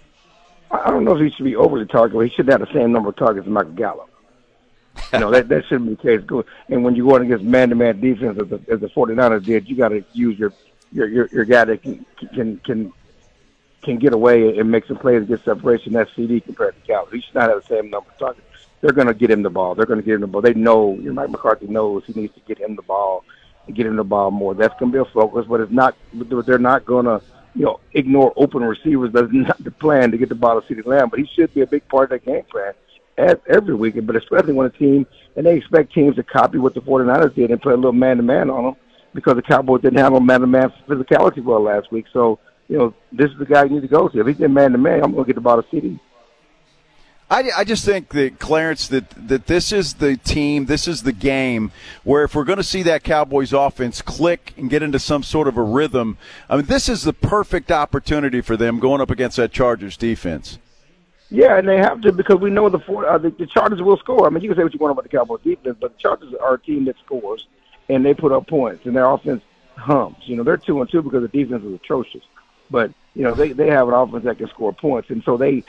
I 0.71 0.91
don't 0.91 1.05
know 1.05 1.17
if 1.17 1.23
he 1.23 1.31
should 1.31 1.45
be 1.45 1.57
overly 1.57 1.87
targeted, 1.87 2.19
but 2.19 2.29
he 2.29 2.35
should 2.35 2.49
have 2.49 2.61
the 2.61 2.73
same 2.73 2.93
number 2.93 3.11
of 3.11 3.17
targets 3.17 3.47
as 3.47 3.53
Michael 3.53 3.73
Gallup. 3.73 4.11
you 5.13 5.19
know, 5.21 5.31
that, 5.31 5.49
that 5.49 5.65
shouldn't 5.67 5.89
be 5.89 5.95
the 5.95 6.19
case. 6.19 6.27
Good. 6.27 6.47
And 6.69 6.85
when 6.85 6.95
you're 6.95 7.09
going 7.09 7.23
against 7.23 7.45
man-to-man 7.45 8.01
defense 8.01 8.39
as 8.41 8.49
the, 8.49 8.61
as 8.69 8.81
the 8.81 8.89
49ers 8.89 9.45
did, 9.45 9.69
you 9.69 9.77
got 9.77 9.89
to 9.89 10.05
use 10.13 10.39
your, 10.39 10.53
your, 10.93 11.09
your, 11.09 11.29
your 11.33 11.45
guy 11.45 11.65
that 11.65 11.83
can, 11.83 12.05
can, 12.33 12.59
can, 12.59 12.93
can 13.83 13.99
get 13.99 14.13
away 14.13 14.59
and 14.59 14.71
make 14.71 14.87
some 14.87 14.97
plays 14.97 15.19
and 15.19 15.29
get 15.29 15.45
separation. 15.45 15.93
That's 15.93 16.11
CeeDee 16.13 16.45
compared 16.45 16.75
to 16.81 16.87
Gallup. 16.87 17.13
He 17.13 17.21
should 17.21 17.35
not 17.35 17.51
have 17.51 17.63
the 17.63 17.69
same 17.69 17.91
number 17.91 18.11
of 18.11 18.19
targets. 18.19 18.47
They're 18.81 18.93
going 18.93 19.07
to 19.07 19.15
get 19.15 19.31
him 19.31 19.43
the 19.43 19.51
ball. 19.51 19.75
They're 19.75 19.87
going 19.87 20.01
to 20.01 20.05
get 20.05 20.15
him 20.15 20.21
the 20.21 20.27
ball. 20.27 20.43
They 20.43 20.55
know, 20.55 20.95
you 20.95 21.05
know, 21.05 21.13
Mike 21.13 21.31
McCarthy 21.31 21.67
knows 21.67 22.05
he 22.07 22.13
needs 22.13 22.35
to 22.35 22.41
get 22.41 22.59
him 22.59 22.77
the 22.77 22.83
ball 22.83 23.25
and 23.67 23.75
get 23.75 23.87
him 23.87 23.97
the 23.97 24.05
ball 24.05 24.31
more. 24.31 24.55
That's 24.55 24.79
going 24.79 24.93
to 24.93 25.05
be 25.05 25.09
a 25.09 25.13
focus, 25.13 25.47
but 25.49 25.61
it's 25.61 25.73
not, 25.73 25.97
they're 26.13 26.59
not 26.59 26.85
going 26.85 27.07
to, 27.07 27.23
you 27.55 27.65
know, 27.65 27.81
ignore 27.93 28.33
open 28.37 28.63
receivers. 28.63 29.13
That's 29.13 29.29
not 29.33 29.63
the 29.63 29.71
plan 29.71 30.11
to 30.11 30.19
get 30.19 30.29
the 30.29 30.35
ball 30.35 30.61
to 30.61 30.75
CeeDee 30.75 30.87
Lamb, 30.87 31.09
but 31.09 31.21
he 31.21 31.27
should 31.35 31.53
be 31.55 31.61
a 31.61 31.67
big 31.67 31.87
part 31.89 32.05
of 32.05 32.21
that 32.21 32.31
game 32.31 32.45
plan 32.45 32.73
as, 33.17 33.37
every 33.49 33.75
weekend, 33.75 34.07
but 34.07 34.17
especially 34.17 34.53
when 34.53 34.67
a 34.67 34.71
team, 34.71 35.07
and 35.37 35.47
they 35.47 35.57
expect 35.57 35.93
teams 35.93 36.17
to 36.17 36.23
copy 36.23 36.59
what 36.59 36.75
the 36.75 36.81
49ers 36.81 37.35
did 37.35 37.51
and 37.51 37.63
play 37.63 37.73
a 37.73 37.77
little 37.77 37.93
man-to-man 37.93 38.51
on 38.51 38.65
them 38.65 38.77
because 39.15 39.37
the 39.37 39.43
Cowboys 39.43 39.83
didn't 39.83 39.99
have 39.99 40.13
a 40.13 40.21
man-to-man 40.21 40.73
physicality 40.89 41.43
well 41.43 41.61
last 41.61 41.93
week. 41.93 42.07
So, 42.13 42.39
you 42.69 42.79
know, 42.79 42.95
this 43.13 43.31
is 43.31 43.39
the 43.39 43.47
guy 43.47 43.65
you 43.65 43.71
need 43.71 43.83
to 43.83 43.89
go 43.89 44.09
to. 44.09 44.21
If 44.21 44.27
he's 44.27 44.41
in 44.41 44.53
man-to-man, 44.53 45.05
I'm 45.05 45.13
going 45.13 45.25
to 45.25 45.29
get 45.29 45.37
the 45.37 45.41
ball 45.41 45.63
to 45.63 45.69
CeeDee. 45.69 46.01
I, 47.31 47.51
I 47.57 47.65
just 47.65 47.85
think 47.85 48.11
that 48.11 48.39
Clarence 48.39 48.87
that 48.89 49.11
that 49.29 49.47
this 49.47 49.73
is 49.73 49.95
the 49.95 50.17
team, 50.17 50.67
this 50.67 50.87
is 50.87 51.03
the 51.03 51.13
game 51.13 51.73
where 52.05 52.25
if 52.25 52.35
we're 52.35 52.45
going 52.45 52.59
to 52.59 52.63
see 52.63 52.83
that 52.83 53.03
Cowboys 53.03 53.53
offense 53.53 54.03
click 54.03 54.53
and 54.57 54.69
get 54.69 54.83
into 54.83 54.99
some 54.99 55.23
sort 55.23 55.49
of 55.49 55.57
a 55.57 55.63
rhythm, 55.63 56.19
I 56.49 56.57
mean 56.57 56.67
this 56.67 56.89
is 56.89 57.03
the 57.03 57.13
perfect 57.13 57.73
opportunity 57.73 58.41
for 58.41 58.57
them 58.57 58.79
going 58.79 59.01
up 59.01 59.11
against 59.11 59.37
that 59.39 59.53
Chargers 59.53 59.97
defense. 59.97 60.59
Yeah, 61.31 61.59
and 61.59 61.67
they 61.67 61.79
have 61.79 62.03
to 62.03 62.13
because 62.13 62.39
we 62.39 62.51
know 62.51 62.69
the 62.69 62.79
four, 62.79 63.09
uh, 63.09 63.19
the, 63.19 63.31
the 63.31 63.47
Chargers 63.47 63.81
will 63.81 63.97
score. 63.97 64.27
I 64.27 64.31
mean, 64.31 64.43
you 64.43 64.51
can 64.51 64.59
say 64.59 64.63
what 64.63 64.75
you 64.75 64.79
want 64.79 64.93
about 64.93 65.05
the 65.05 65.09
Cowboys 65.09 65.41
defense, 65.43 65.77
but 65.81 65.97
the 65.97 65.99
Chargers 65.99 66.35
are 66.41 66.55
a 66.55 66.61
team 66.61 66.85
that 66.85 66.97
scores 67.05 67.47
and 67.89 68.05
they 68.05 68.15
put 68.15 68.33
up 68.33 68.47
points, 68.47 68.87
and 68.87 68.95
their 68.97 69.07
offense 69.11 69.43
hums. 69.77 70.17
You 70.23 70.37
know, 70.37 70.43
they're 70.43 70.57
two 70.57 70.81
and 70.81 70.91
two 70.91 71.03
because 71.03 71.23
the 71.23 71.29
defense 71.29 71.65
is 71.65 71.75
atrocious, 71.75 72.23
but 72.71 72.93
you 73.15 73.23
know 73.23 73.35
they 73.35 73.53
they 73.53 73.69
have 73.69 73.89
an 73.89 73.95
offense 73.95 74.25
that 74.25 74.39
can 74.39 74.49
score 74.49 74.73
points, 74.73 75.11
and 75.11 75.23
so 75.25 75.37
they 75.37 75.65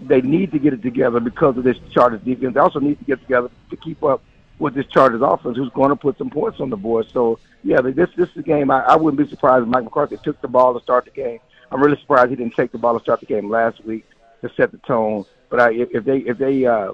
they 0.00 0.20
need 0.20 0.52
to 0.52 0.58
get 0.58 0.72
it 0.72 0.82
together 0.82 1.20
because 1.20 1.56
of 1.56 1.64
this 1.64 1.76
Chargers 1.90 2.20
defense. 2.22 2.54
They 2.54 2.60
also 2.60 2.80
need 2.80 2.98
to 2.98 3.04
get 3.04 3.20
together 3.20 3.50
to 3.70 3.76
keep 3.76 4.02
up 4.02 4.22
with 4.58 4.74
this 4.74 4.86
Chargers 4.86 5.22
offense, 5.22 5.56
who's 5.56 5.70
going 5.70 5.90
to 5.90 5.96
put 5.96 6.18
some 6.18 6.30
points 6.30 6.60
on 6.60 6.70
the 6.70 6.76
board. 6.76 7.06
So, 7.12 7.38
yeah, 7.62 7.80
this 7.80 8.10
this 8.16 8.28
is 8.30 8.36
a 8.36 8.42
game. 8.42 8.70
I, 8.70 8.80
I 8.80 8.96
wouldn't 8.96 9.22
be 9.22 9.28
surprised 9.28 9.62
if 9.62 9.68
Mike 9.68 9.84
McCarthy 9.84 10.18
took 10.22 10.40
the 10.40 10.48
ball 10.48 10.74
to 10.74 10.82
start 10.82 11.04
the 11.04 11.10
game. 11.10 11.38
I'm 11.70 11.82
really 11.82 11.98
surprised 12.00 12.30
he 12.30 12.36
didn't 12.36 12.54
take 12.54 12.72
the 12.72 12.78
ball 12.78 12.98
to 12.98 13.02
start 13.02 13.20
the 13.20 13.26
game 13.26 13.50
last 13.50 13.84
week 13.84 14.04
to 14.42 14.50
set 14.56 14.72
the 14.72 14.78
tone. 14.78 15.24
But 15.50 15.60
I, 15.60 15.72
if 15.72 16.04
they 16.04 16.18
if 16.18 16.38
they 16.38 16.64
uh, 16.64 16.92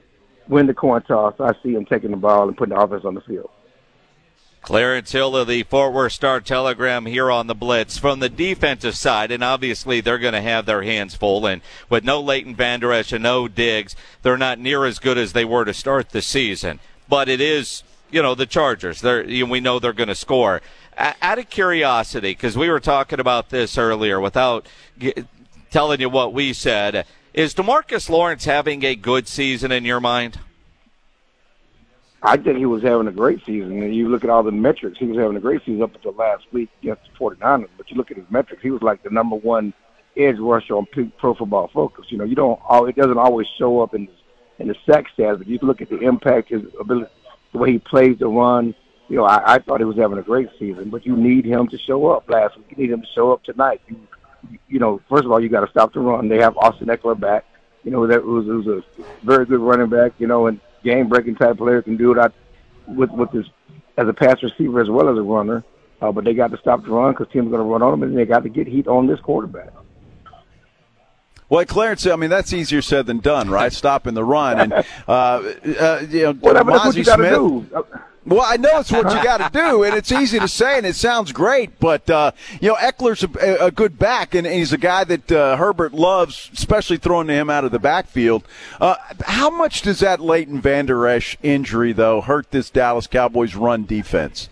win 0.49 0.67
the 0.67 0.75
coin 0.75 1.03
toss, 1.03 1.35
I 1.41 1.53
see 1.63 1.75
him 1.75 1.85
taking 1.85 2.11
the 2.11 2.17
ball 2.17 2.49
and 2.49 2.57
putting 2.57 2.75
the 2.75 2.81
offense 2.81 3.05
on 3.05 3.15
the 3.15 3.21
field. 3.21 3.51
Clarence 4.65 5.13
Hill 5.13 5.37
of 5.37 5.47
the 5.47 5.63
Fort 5.65 5.93
Worth 5.93 6.13
Star 6.13 6.41
Telegram 6.41 7.05
here 7.05 7.31
on 7.31 7.49
the 7.49 7.55
Blitz. 7.55 7.99
From 7.99 8.21
the 8.21 8.31
defensive 8.31 8.97
side, 8.97 9.31
and 9.31 9.45
obviously 9.45 10.01
they're 10.01 10.19
going 10.19 10.33
to 10.33 10.41
have 10.41 10.65
their 10.65 10.81
hands 10.81 11.15
full, 11.15 11.45
and 11.45 11.61
with 11.91 12.03
no 12.03 12.19
Leighton 12.19 12.57
Vander 12.57 12.91
Esch 12.91 13.13
and 13.13 13.23
no 13.23 13.47
Diggs, 13.47 13.95
they're 14.23 14.39
not 14.39 14.59
near 14.59 14.87
as 14.87 14.99
good 14.99 15.19
as 15.19 15.35
they 15.35 15.45
were 15.45 15.67
to 15.67 15.75
start 15.75 16.11
the 16.11 16.23
season. 16.23 16.81
But 17.11 17.29
it 17.29 17.43
is, 17.43 17.83
you 18.11 18.23
know, 18.23 18.35
the 18.35 18.47
Chargers. 18.47 19.03
They're, 19.03 19.25
we 19.25 19.61
know 19.61 19.79
they're 19.79 19.93
going 19.93 20.09
to 20.09 20.15
score. 20.15 20.63
out 20.97 21.39
of 21.39 21.51
curiosity, 21.51 22.31
because 22.31 22.57
we 22.57 22.71
were 22.71 22.81
talking 22.81 23.21
about 23.21 23.51
this 23.51 23.77
earlier 23.77 24.19
without 24.19 24.67
telling 25.71 26.01
you 26.01 26.09
what 26.09 26.33
we 26.33 26.55
said, 26.55 27.05
is 27.35 27.55
Demarcus 27.55 28.09
Lawrence 28.09 28.47
having 28.47 28.83
a 28.83 28.97
good 28.97 29.29
season 29.29 29.71
in 29.71 29.85
your 29.85 30.01
mind? 30.01 30.39
I 32.25 32.39
think 32.39 32.57
he 32.57 32.65
was 32.67 32.83
having 32.83 33.07
a 33.07 33.13
great 33.13 33.45
season. 33.45 33.83
And 33.83 33.95
you 33.95 34.09
look 34.09 34.25
at 34.25 34.31
all 34.31 34.43
the 34.43 34.51
metrics, 34.51 34.99
he 34.99 35.07
was 35.07 35.19
having 35.19 35.37
a 35.37 35.41
great 35.41 35.61
season 35.61 35.83
up 35.83 35.95
until 35.95 36.15
last 36.15 36.45
week 36.53 36.71
against 36.83 37.03
the 37.05 37.19
49ers. 37.19 37.69
But 37.77 37.91
you 37.91 37.97
look 37.97 38.11
at 38.11 38.17
his 38.17 38.27
metrics, 38.31 38.63
he 38.63 38.71
was 38.71 38.83
like 38.83 39.03
the 39.03 39.11
number 39.11 39.37
one 39.37 39.75
edge 40.17 40.39
rusher 40.39 40.77
on 40.77 40.87
Pro 41.19 41.35
Football 41.35 41.69
Focus. 41.73 42.07
You 42.09 42.19
know, 42.19 42.25
you 42.25 42.35
don't 42.35 42.59
it 42.89 42.97
doesn't 42.97 43.19
always 43.19 43.47
show 43.59 43.81
up 43.81 43.95
in 43.95 44.09
in 44.59 44.69
the 44.69 44.77
sack 44.87 45.07
stats, 45.17 45.39
but 45.39 45.47
you 45.47 45.59
look 45.63 45.83
at 45.83 45.91
the 45.91 45.99
impact, 45.99 46.51
his 46.51 46.63
ability, 46.81 47.11
the 47.53 47.59
way 47.59 47.73
he 47.73 47.79
plays 47.79 48.19
the 48.19 48.29
run. 48.29 48.75
You 49.09 49.17
know, 49.17 49.25
I, 49.25 49.55
I 49.55 49.59
thought 49.59 49.81
he 49.81 49.85
was 49.85 49.97
having 49.97 50.19
a 50.19 50.23
great 50.23 50.49
season, 50.59 50.89
but 50.91 51.05
you 51.05 51.17
need 51.17 51.45
him 51.45 51.69
to 51.69 51.79
show 51.79 52.07
up 52.07 52.31
last 52.31 52.57
week. 52.57 52.67
You 52.71 52.77
need 52.77 52.91
him 52.91 53.03
to 53.03 53.07
show 53.15 53.33
up 53.33 53.43
tonight. 53.43 53.83
You, 53.89 53.97
you 54.69 54.79
know, 54.79 55.01
first 55.11 55.25
of 55.25 55.33
all, 55.33 55.43
you 55.43 55.49
got 55.49 55.61
to 55.61 55.71
stop 55.71 55.93
the 55.93 56.01
run. 56.01 56.29
They 56.29 56.39
have 56.39 56.57
Austin 56.57 56.87
Ekeler 56.87 57.19
back. 57.19 57.45
You 57.83 57.91
know, 57.91 58.07
that 58.07 58.25
was, 58.25 58.47
was 58.47 58.67
a 58.67 58.83
very 59.25 59.45
good 59.45 59.61
running 59.61 59.89
back. 59.89 60.13
You 60.19 60.27
know, 60.27 60.47
and 60.47 60.59
game 60.85 61.09
breaking 61.09 61.37
type 61.37 61.57
player 61.57 61.83
can 61.83 61.97
do 61.97 62.13
it 62.13 62.19
out 62.19 62.33
with 62.87 63.11
with 63.11 63.33
this 63.33 63.47
as 63.97 64.09
a 64.09 64.13
pass 64.13 64.43
receiver 64.43 64.81
as 64.81 64.89
well 64.89 65.09
as 65.09 65.17
a 65.17 65.23
runner. 65.23 65.65
Uh, 66.01 66.13
but 66.13 66.25
they 66.25 66.35
got 66.35 66.51
to 66.51 66.59
stop 66.59 66.85
the 66.85 66.91
run 66.91 67.13
because 67.13 67.27
teams 67.33 67.47
are 67.47 67.51
going 67.51 67.61
to 67.61 67.65
run 67.65 67.83
on 67.83 67.93
them, 67.93 68.03
and 68.03 68.19
they 68.19 68.27
got 68.27 68.43
to 68.43 68.49
get 68.49 68.67
heat 68.67 68.87
on 68.87 69.07
this 69.07 69.19
quarterback. 69.21 69.71
Well, 71.49 71.65
Clarence, 71.65 72.07
I 72.07 72.17
mean 72.17 72.31
that's 72.31 72.53
easier 72.53 72.83
said 72.83 73.07
than 73.07 73.19
done, 73.19 73.49
right? 73.49 73.73
Stopping 73.85 74.15
the 74.15 74.25
run, 74.25 74.61
and 74.61 74.73
uh, 74.73 74.83
uh, 75.09 76.05
you 76.09 76.23
know, 76.25 76.39
well, 76.41 76.55
that's 76.55 76.97
what 76.97 78.04
you 78.25 78.31
got 78.31 78.57
to 78.57 78.63
do. 78.63 78.63
Well, 78.65 78.71
I 78.71 78.75
know 78.75 78.81
it's 78.81 78.93
what 78.93 79.15
you 79.15 79.23
got 79.23 79.53
to 79.53 79.59
do, 79.59 79.83
and 79.85 79.95
it's 79.95 80.13
easy 80.13 80.39
to 80.39 80.49
say, 80.49 80.79
and 80.79 80.87
it 80.87 80.97
sounds 80.97 81.33
great. 81.33 81.79
But 81.79 82.09
uh, 82.09 82.33
you 82.61 82.69
know, 82.69 82.77
Ekeler's 82.77 83.23
a, 83.23 83.67
a 83.67 83.71
good 83.71 83.99
back, 83.99 84.35
and 84.35 84.47
he's 84.47 84.73
a 84.73 84.79
guy 84.79 85.05
that 85.05 85.31
uh, 85.33 85.57
Herbert 85.57 85.93
loves, 85.93 86.51
especially 86.53 86.97
throwing 86.97 87.27
to 87.29 87.33
him 87.33 87.51
out 87.51 87.65
of 87.65 87.71
the 87.71 87.79
backfield. 87.79 88.47
Uh, 88.81 88.97
how 89.27 89.51
much 89.51 89.83
does 89.83 90.01
that 90.01 90.21
Leighton 90.21 90.61
Vander 90.61 91.07
Esch 91.07 91.37
injury, 91.43 91.93
though, 91.93 92.21
hurt 92.21 92.51
this 92.51 92.71
Dallas 92.71 93.07
Cowboys 93.07 93.55
run 93.55 93.85
defense? 93.85 94.49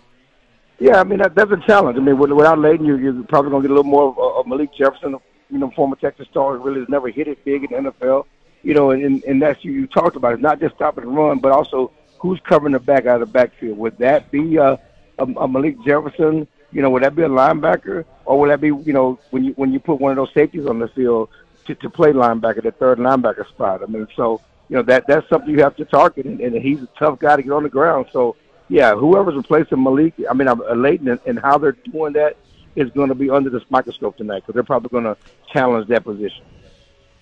Yeah, 0.79 0.99
I 0.99 1.03
mean 1.03 1.19
that, 1.19 1.35
that's 1.35 1.51
a 1.51 1.57
challenge. 1.65 1.97
I 1.97 2.01
mean, 2.01 2.17
without 2.17 2.59
Leighton, 2.59 2.85
you're, 2.85 2.99
you're 2.99 3.23
probably 3.23 3.51
going 3.51 3.63
to 3.63 3.69
get 3.69 3.73
a 3.73 3.75
little 3.75 3.89
more 3.89 4.09
of, 4.09 4.17
of 4.17 4.47
Malik 4.47 4.73
Jefferson, 4.73 5.15
you 5.49 5.57
know, 5.57 5.71
former 5.71 5.95
Texas 5.95 6.27
star, 6.29 6.57
who 6.57 6.63
really 6.63 6.79
has 6.81 6.89
never 6.89 7.09
hit 7.09 7.27
it 7.27 7.43
big 7.45 7.63
in 7.63 7.83
the 7.83 7.91
NFL. 7.91 8.25
You 8.63 8.73
know, 8.73 8.91
and, 8.91 9.23
and 9.23 9.41
that's 9.41 9.63
you, 9.63 9.71
you 9.71 9.87
talked 9.87 10.15
about 10.15 10.33
it, 10.33 10.41
not 10.41 10.59
just 10.59 10.75
stopping 10.75 11.03
the 11.03 11.09
run, 11.09 11.39
but 11.39 11.51
also 11.51 11.91
who's 12.23 12.39
covering 12.47 12.71
the 12.71 12.79
back 12.79 13.05
out 13.05 13.21
of 13.21 13.27
the 13.27 13.33
backfield? 13.33 13.77
Would 13.77 13.97
that 13.97 14.31
be 14.31 14.57
uh, 14.57 14.77
a, 15.19 15.23
a 15.23 15.47
Malik 15.47 15.75
Jefferson? 15.85 16.47
You 16.71 16.81
know, 16.81 16.89
would 16.91 17.03
that 17.03 17.15
be 17.15 17.21
a 17.21 17.27
linebacker, 17.27 18.05
or 18.25 18.39
would 18.39 18.49
that 18.49 18.61
be 18.61 18.67
you 18.67 18.93
know 18.93 19.19
when 19.29 19.43
you 19.43 19.51
when 19.51 19.73
you 19.73 19.79
put 19.79 19.99
one 19.99 20.11
of 20.11 20.15
those 20.15 20.33
safeties 20.33 20.65
on 20.65 20.79
the 20.79 20.87
field 20.87 21.29
to, 21.65 21.75
to 21.75 21.89
play 21.89 22.13
linebacker, 22.13 22.63
the 22.63 22.71
third 22.71 22.97
linebacker 22.97 23.47
spot? 23.49 23.83
I 23.83 23.87
mean, 23.87 24.07
so 24.15 24.41
you 24.69 24.77
know 24.77 24.83
that 24.83 25.05
that's 25.05 25.27
something 25.27 25.49
you 25.51 25.61
have 25.61 25.75
to 25.75 25.85
target, 25.85 26.25
and, 26.25 26.39
and 26.39 26.55
he's 26.55 26.81
a 26.81 26.89
tough 26.97 27.19
guy 27.19 27.35
to 27.35 27.43
get 27.43 27.51
on 27.51 27.63
the 27.63 27.69
ground. 27.69 28.07
So 28.13 28.37
yeah, 28.69 28.95
whoever's 28.95 29.35
replacing 29.35 29.83
Malik, 29.83 30.13
I 30.27 30.33
mean, 30.33 30.47
uh, 30.47 30.55
Leighton, 30.73 31.09
and, 31.09 31.19
and 31.25 31.37
how 31.37 31.57
they're 31.57 31.73
doing 31.73 32.13
that, 32.13 32.37
is 32.77 32.89
going 32.91 33.09
to 33.09 33.15
be 33.15 33.29
under 33.29 33.49
this 33.49 33.63
microscope 33.69 34.17
tonight 34.17 34.39
because 34.39 34.53
they're 34.53 34.63
probably 34.63 34.89
going 34.89 35.03
to 35.03 35.17
challenge 35.51 35.89
that 35.89 36.05
position. 36.05 36.43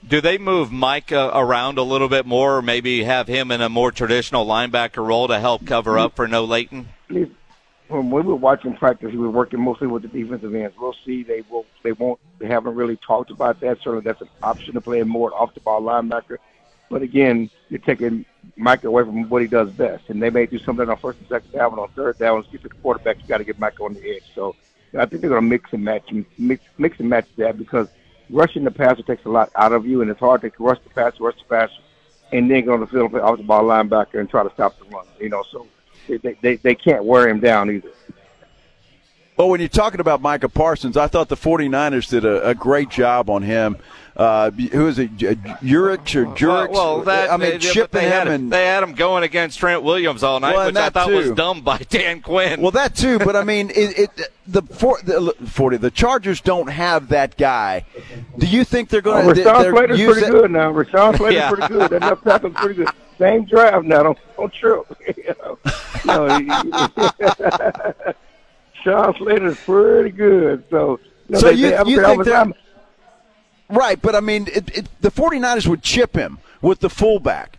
Do 0.08 0.20
they 0.20 0.38
move 0.38 0.72
Micah 0.72 1.36
uh, 1.36 1.40
around 1.40 1.78
a 1.78 1.84
little 1.84 2.10
bit 2.10 2.26
more, 2.26 2.58
or 2.58 2.62
maybe 2.62 3.04
have 3.04 3.28
him 3.28 3.52
in 3.52 3.62
a 3.62 3.70
more 3.70 3.92
traditional 3.92 4.46
linebacker 4.46 5.06
role 5.06 5.28
to 5.28 5.40
help 5.40 5.66
cover 5.66 6.00
up 6.00 6.16
for 6.16 6.28
no 6.28 6.44
Leighton? 6.46 6.90
When 7.08 8.10
we 8.10 8.22
were 8.22 8.36
watching 8.36 8.76
practice, 8.76 9.12
we 9.12 9.18
were 9.18 9.30
working 9.30 9.60
mostly 9.60 9.88
with 9.88 10.04
the 10.04 10.08
defensive 10.08 10.56
ends. 10.56 10.76
We'll 10.80 10.96
see. 11.06 11.24
They 11.24 11.44
will. 11.50 11.66
They 11.84 11.92
won't. 11.92 12.20
They 12.40 12.48
haven't 12.48 12.76
really 12.76 12.98
talked 12.98 13.32
about 13.32 13.60
that. 13.60 13.78
Certainly, 13.80 14.02
that's 14.02 14.22
an 14.22 14.30
option 14.42 14.74
to 14.74 14.82
play 14.82 15.04
more 15.04 15.34
off 15.34 15.54
the 15.54 15.60
ball 15.60 15.82
linebacker. 15.82 16.38
But 16.90 17.02
again, 17.02 17.50
you're 17.70 17.80
taking 17.80 18.26
Mike 18.58 18.84
away 18.84 19.04
from 19.04 19.30
what 19.30 19.42
he 19.42 19.48
does 19.48 19.70
best, 19.72 20.10
and 20.10 20.22
they 20.22 20.30
may 20.30 20.46
do 20.46 20.58
something 20.60 20.90
on 20.90 20.98
first 20.98 21.20
and 21.20 21.28
second 21.28 21.52
down, 21.52 21.72
but 21.76 21.82
on 21.82 21.90
third 21.90 22.18
down, 22.18 22.44
get 22.52 22.64
to 22.64 22.70
the 22.70 22.76
quarterback. 22.76 23.22
You 23.22 23.28
got 23.28 23.38
to 23.38 23.44
get 23.44 23.60
Mike 23.60 23.80
on 23.80 23.94
the 23.94 24.16
edge. 24.16 24.24
So 24.34 24.56
I 24.98 25.06
think 25.06 25.22
they're 25.22 25.30
going 25.30 25.42
to 25.42 25.48
mix 25.48 25.72
and 25.74 25.84
match, 25.84 26.12
mix, 26.38 26.64
mix 26.78 27.00
and 27.00 27.10
match 27.10 27.28
that 27.38 27.58
because 27.58 27.88
rushing 28.32 28.64
the 28.64 28.72
passer 28.72 29.04
takes 29.04 29.26
a 29.26 29.30
lot 29.30 29.52
out 29.56 29.74
of 29.74 29.86
you, 29.86 30.02
and 30.02 30.10
it's 30.10 30.20
hard 30.20 30.42
to 30.42 30.52
rush 30.60 30.80
the 30.84 30.90
passer, 30.90 31.24
rush 31.24 31.36
the 31.38 31.46
passer, 31.50 31.74
and 32.32 32.50
then 32.50 32.66
go 32.66 32.74
on 32.74 32.80
the 32.80 32.88
field 32.88 33.14
off 33.16 33.38
the 33.38 33.44
ball 33.44 33.64
linebacker 33.64 34.20
and 34.20 34.30
try 34.30 34.44
to 34.44 34.52
stop 34.54 34.78
the 34.80 34.86
run. 34.86 35.06
You 35.20 35.30
know, 35.30 35.44
so 35.52 35.68
they 36.08 36.18
they, 36.42 36.56
they 36.56 36.76
can't 36.76 37.04
wear 37.04 37.28
him 37.28 37.40
down 37.40 37.70
either. 37.70 37.92
Well, 39.38 39.50
when 39.50 39.60
you're 39.60 39.70
talking 39.70 40.00
about 40.00 40.22
Micah 40.22 40.50
Parsons, 40.50 40.98
I 40.98 41.08
thought 41.08 41.30
the 41.30 41.38
49ers 41.38 42.10
did 42.10 42.26
a, 42.26 42.50
a 42.50 42.54
great 42.54 42.90
job 42.90 43.30
on 43.30 43.42
him. 43.42 43.78
Uh, 44.16 44.52
who 44.52 44.88
is 44.88 45.00
it? 45.00 45.16
Urich 45.18 46.16
or 46.16 46.26
Jurix? 46.36 46.70
Well, 46.70 46.98
well, 46.98 47.02
that 47.04 47.32
I 47.32 47.38
mean, 47.38 47.52
they, 47.52 47.60
shipping 47.60 48.02
they 48.02 48.10
had, 48.10 48.28
and 48.28 48.52
they 48.52 48.66
had 48.66 48.84
him 48.84 48.94
going 48.94 49.24
against 49.24 49.58
Trent 49.60 49.84
Williams 49.84 50.22
all 50.22 50.40
night, 50.42 50.54
Well, 50.56 50.66
which 50.68 50.76
I 50.76 50.90
thought 50.90 51.08
too. 51.08 51.16
was 51.16 51.32
dumb 51.32 51.62
by 51.62 51.78
Dan 51.90 52.22
Quinn. 52.22 52.62
Well, 52.62 52.72
that 52.72 52.94
too, 52.96 53.20
but 53.20 53.36
I 53.38 53.44
mean, 53.46 53.70
it, 53.70 53.98
it 53.98 54.30
the, 54.46 54.62
for, 54.64 55.00
the 55.04 55.34
forty 55.48 55.78
the 55.78 55.90
Chargers 55.92 56.42
don't 56.42 56.68
have 56.68 57.08
that 57.10 57.38
guy. 57.38 57.86
Do 58.38 58.46
you 58.48 58.66
think 58.66 58.90
they're 58.90 59.02
going 59.02 59.34
to? 59.34 59.42
Rashawn 59.42 59.72
Slater's 59.72 60.02
pretty 60.04 60.28
good 60.32 60.52
now. 60.52 60.72
Rashawn 60.74 61.16
Slater's 61.18 61.36
Yeah. 61.36 61.50
pretty 61.50 61.68
good. 61.74 61.90
That 61.92 62.02
left 62.02 62.24
tackle's 62.26 62.54
pretty 62.56 62.76
good. 62.76 62.90
Same 63.18 63.46
draft 63.46 63.86
now. 63.86 64.04
Don't 64.04 64.18
don't 64.36 64.54
trip. 64.54 64.86
you 65.18 65.36
know, 65.42 65.58
no, 66.06 66.38
he- 66.38 66.48
Sean 68.84 69.16
Slater's 69.20 69.58
pretty 69.62 70.10
good. 70.10 70.64
So, 70.70 71.00
you 71.28 71.34
know, 71.34 71.40
So 71.40 71.48
they, 71.48 71.54
you- 71.54 71.70
they 71.70 71.76
have 71.78 71.88
a 71.88 71.90
you 71.90 71.96
good 71.98 72.06
think 72.06 72.22
offensive 72.22 72.26
they're- 72.26 72.38
lineman. 72.40 72.58
Right, 73.72 74.02
but 74.02 74.16
I 74.16 74.20
mean, 74.20 74.48
it, 74.48 74.78
it, 74.78 74.88
the 75.02 75.12
49ers 75.12 75.68
would 75.68 75.82
chip 75.82 76.16
him 76.16 76.40
with 76.62 76.80
the 76.80 76.90
fullback. 76.90 77.58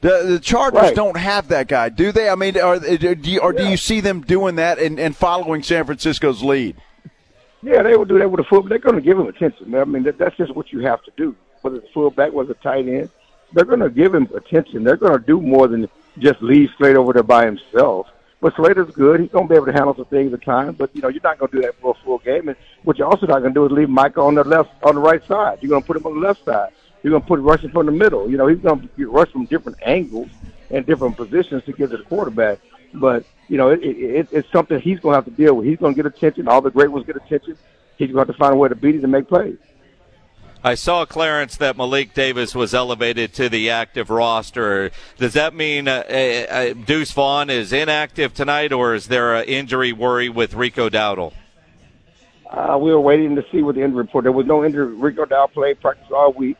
The, 0.00 0.24
the 0.24 0.40
Chargers 0.40 0.82
Right. 0.82 0.96
don't 0.96 1.16
have 1.16 1.48
that 1.48 1.68
guy, 1.68 1.88
do 1.88 2.10
they? 2.10 2.28
I 2.28 2.34
mean, 2.34 2.58
are, 2.58 2.74
uh, 2.74 2.96
do 2.96 3.16
you, 3.22 3.40
or 3.40 3.52
do 3.52 3.68
you 3.68 3.76
see 3.76 4.00
them 4.00 4.20
doing 4.22 4.56
that 4.56 4.80
and, 4.80 4.98
and 4.98 5.16
following 5.16 5.62
San 5.62 5.84
Francisco's 5.84 6.42
lead? 6.42 6.76
Yeah, 7.62 7.82
they 7.84 7.96
would 7.96 8.08
do 8.08 8.18
that 8.18 8.28
with 8.28 8.40
a 8.40 8.44
fullback. 8.44 8.70
They're 8.70 8.78
going 8.80 8.96
to 8.96 9.00
give 9.00 9.16
him 9.16 9.28
attention. 9.28 9.72
I 9.76 9.84
mean, 9.84 10.02
that, 10.02 10.18
that's 10.18 10.36
just 10.36 10.54
what 10.56 10.72
you 10.72 10.80
have 10.80 11.04
to 11.04 11.12
do. 11.16 11.36
Whether 11.60 11.76
it's 11.76 11.92
fullback, 11.92 12.32
whether 12.32 12.50
it's 12.50 12.62
tight 12.62 12.88
end, 12.88 13.10
they're 13.52 13.64
going 13.64 13.78
to 13.78 13.90
give 13.90 14.12
him 14.12 14.28
attention. 14.34 14.82
They're 14.82 14.96
going 14.96 15.16
to 15.16 15.24
do 15.24 15.40
more 15.40 15.68
than 15.68 15.88
just 16.18 16.42
leave 16.42 16.70
straight 16.74 16.96
over 16.96 17.12
there 17.12 17.22
by 17.22 17.46
himself. 17.46 18.08
But 18.42 18.56
Slater's 18.56 18.92
good. 18.92 19.20
He's 19.20 19.30
going 19.30 19.46
to 19.46 19.48
be 19.48 19.54
able 19.54 19.66
to 19.66 19.72
handle 19.72 19.94
some 19.94 20.06
things 20.06 20.34
at 20.34 20.42
times. 20.42 20.76
But 20.76 20.90
you 20.94 21.00
know, 21.00 21.06
you're 21.06 21.22
not 21.22 21.38
going 21.38 21.52
to 21.52 21.56
do 21.58 21.62
that 21.62 21.76
for 21.80 21.92
a 21.92 22.04
full 22.04 22.18
game. 22.18 22.48
And 22.48 22.56
what 22.82 22.98
you're 22.98 23.06
also 23.06 23.24
not 23.24 23.38
going 23.38 23.54
to 23.54 23.60
do 23.60 23.64
is 23.66 23.70
leave 23.70 23.88
Micah 23.88 24.20
on 24.20 24.34
the 24.34 24.42
left, 24.42 24.70
on 24.82 24.96
the 24.96 25.00
right 25.00 25.24
side. 25.28 25.58
You're 25.62 25.70
going 25.70 25.82
to 25.82 25.86
put 25.86 25.96
him 25.96 26.04
on 26.06 26.20
the 26.20 26.26
left 26.26 26.44
side. 26.44 26.72
You're 27.02 27.12
going 27.12 27.22
to 27.22 27.28
put 27.28 27.38
rushing 27.38 27.70
from 27.70 27.86
the 27.86 27.92
middle. 27.92 28.28
You 28.28 28.36
know, 28.36 28.48
he's 28.48 28.58
going 28.58 28.90
to 28.96 29.10
rushed 29.10 29.30
from 29.30 29.44
different 29.44 29.78
angles 29.82 30.28
and 30.70 30.84
different 30.84 31.16
positions 31.16 31.62
to 31.66 31.72
get 31.72 31.90
to 31.90 31.98
the 31.98 32.02
quarterback. 32.02 32.58
But 32.94 33.24
you 33.46 33.58
know, 33.58 33.70
it, 33.70 33.80
it, 33.84 34.28
it's 34.32 34.50
something 34.50 34.80
he's 34.80 34.98
going 34.98 35.12
to 35.12 35.18
have 35.18 35.24
to 35.26 35.30
deal 35.30 35.54
with. 35.54 35.66
He's 35.66 35.78
going 35.78 35.94
to 35.94 36.02
get 36.02 36.12
attention. 36.12 36.48
All 36.48 36.60
the 36.60 36.70
great 36.70 36.90
ones 36.90 37.06
get 37.06 37.14
attention. 37.14 37.56
He's 37.96 38.10
going 38.10 38.26
to 38.26 38.32
have 38.32 38.36
to 38.36 38.40
find 38.40 38.54
a 38.54 38.56
way 38.56 38.68
to 38.68 38.74
beat 38.74 38.96
it 38.96 39.04
and 39.04 39.12
make 39.12 39.28
plays. 39.28 39.56
I 40.64 40.76
saw 40.76 41.04
Clarence 41.04 41.56
that 41.56 41.76
Malik 41.76 42.14
Davis 42.14 42.54
was 42.54 42.72
elevated 42.72 43.34
to 43.34 43.48
the 43.48 43.70
active 43.70 44.10
roster. 44.10 44.92
Does 45.18 45.32
that 45.32 45.54
mean 45.54 45.88
uh, 45.88 46.04
uh, 46.08 46.12
uh, 46.12 46.72
Deuce 46.74 47.10
Vaughn 47.10 47.50
is 47.50 47.72
inactive 47.72 48.32
tonight, 48.32 48.72
or 48.72 48.94
is 48.94 49.08
there 49.08 49.34
an 49.34 49.44
injury 49.46 49.92
worry 49.92 50.28
with 50.28 50.54
Rico 50.54 50.88
Dowdle? 50.88 51.32
Uh, 52.48 52.78
we 52.80 52.92
were 52.92 53.00
waiting 53.00 53.34
to 53.34 53.44
see 53.50 53.62
what 53.62 53.74
the 53.74 53.82
injury 53.82 54.02
report. 54.02 54.22
There 54.22 54.30
was 54.30 54.46
no 54.46 54.64
injury. 54.64 54.94
Rico 54.94 55.24
Dow 55.24 55.48
played 55.48 55.80
practice 55.80 56.12
all 56.12 56.32
week, 56.32 56.56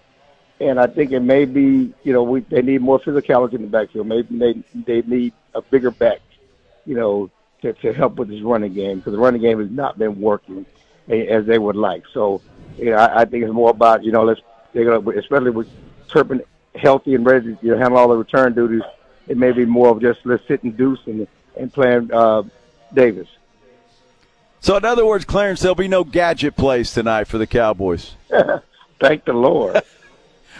and 0.59 0.81
I 0.81 0.89
think 0.89 1.13
it 1.13 1.21
may 1.21 1.45
be, 1.45 1.95
you 2.03 2.13
know, 2.13 2.25
we, 2.25 2.41
they 2.41 2.63
need 2.63 2.81
more 2.81 2.99
physicality 2.99 3.55
in 3.55 3.63
the 3.63 3.69
backfield. 3.69 4.09
Maybe 4.09 4.37
they 4.37 4.63
they 4.75 5.03
need 5.03 5.33
a 5.55 5.63
bigger 5.63 5.93
back, 5.93 6.19
you 6.87 6.97
know, 6.97 7.31
to, 7.61 7.73
to 7.75 7.93
help 7.93 8.17
with 8.17 8.31
this 8.31 8.41
running 8.41 8.75
game 8.75 8.99
because 8.99 9.13
the 9.13 9.19
running 9.19 9.43
game 9.43 9.61
has 9.61 9.71
not 9.71 9.97
been 9.97 10.21
working 10.21 10.67
as 11.09 11.47
they 11.47 11.59
would 11.59 11.77
like. 11.77 12.05
So, 12.13 12.41
you 12.79 12.91
know, 12.91 12.97
I, 12.97 13.23
I 13.23 13.25
think 13.25 13.45
it's 13.45 13.53
more 13.53 13.71
about, 13.71 14.05
you 14.05 14.13
know, 14.13 14.25
let's 14.25 14.41
they're 14.73 14.85
gonna, 14.85 15.19
especially 15.19 15.51
with 15.51 15.69
Turpin 16.09 16.43
healthy 16.75 17.15
and 17.15 17.27
ready 17.27 17.55
to 17.55 17.59
you 17.63 17.73
know, 17.73 17.79
handle 17.79 17.99
all 17.99 18.09
the 18.09 18.17
return 18.17 18.55
duties. 18.55 18.83
It 19.29 19.37
may 19.37 19.53
be 19.53 19.65
more 19.65 19.89
of 19.89 20.01
just 20.01 20.21
let's 20.25 20.47
sit 20.49 20.63
and 20.63 20.77
deuce 20.77 21.01
and 21.07 21.27
and 21.57 21.73
playing 21.73 22.13
uh, 22.13 22.43
Davis. 22.93 23.29
So, 24.61 24.77
in 24.77 24.85
other 24.85 25.05
words, 25.05 25.25
Clarence, 25.25 25.61
there'll 25.61 25.75
be 25.75 25.89
no 25.89 26.05
gadget 26.05 26.57
plays 26.57 26.93
tonight 26.93 27.25
for 27.25 27.37
the 27.37 27.47
Cowboys. 27.47 28.15
Thank 29.01 29.25
the 29.25 29.33
Lord. 29.33 29.83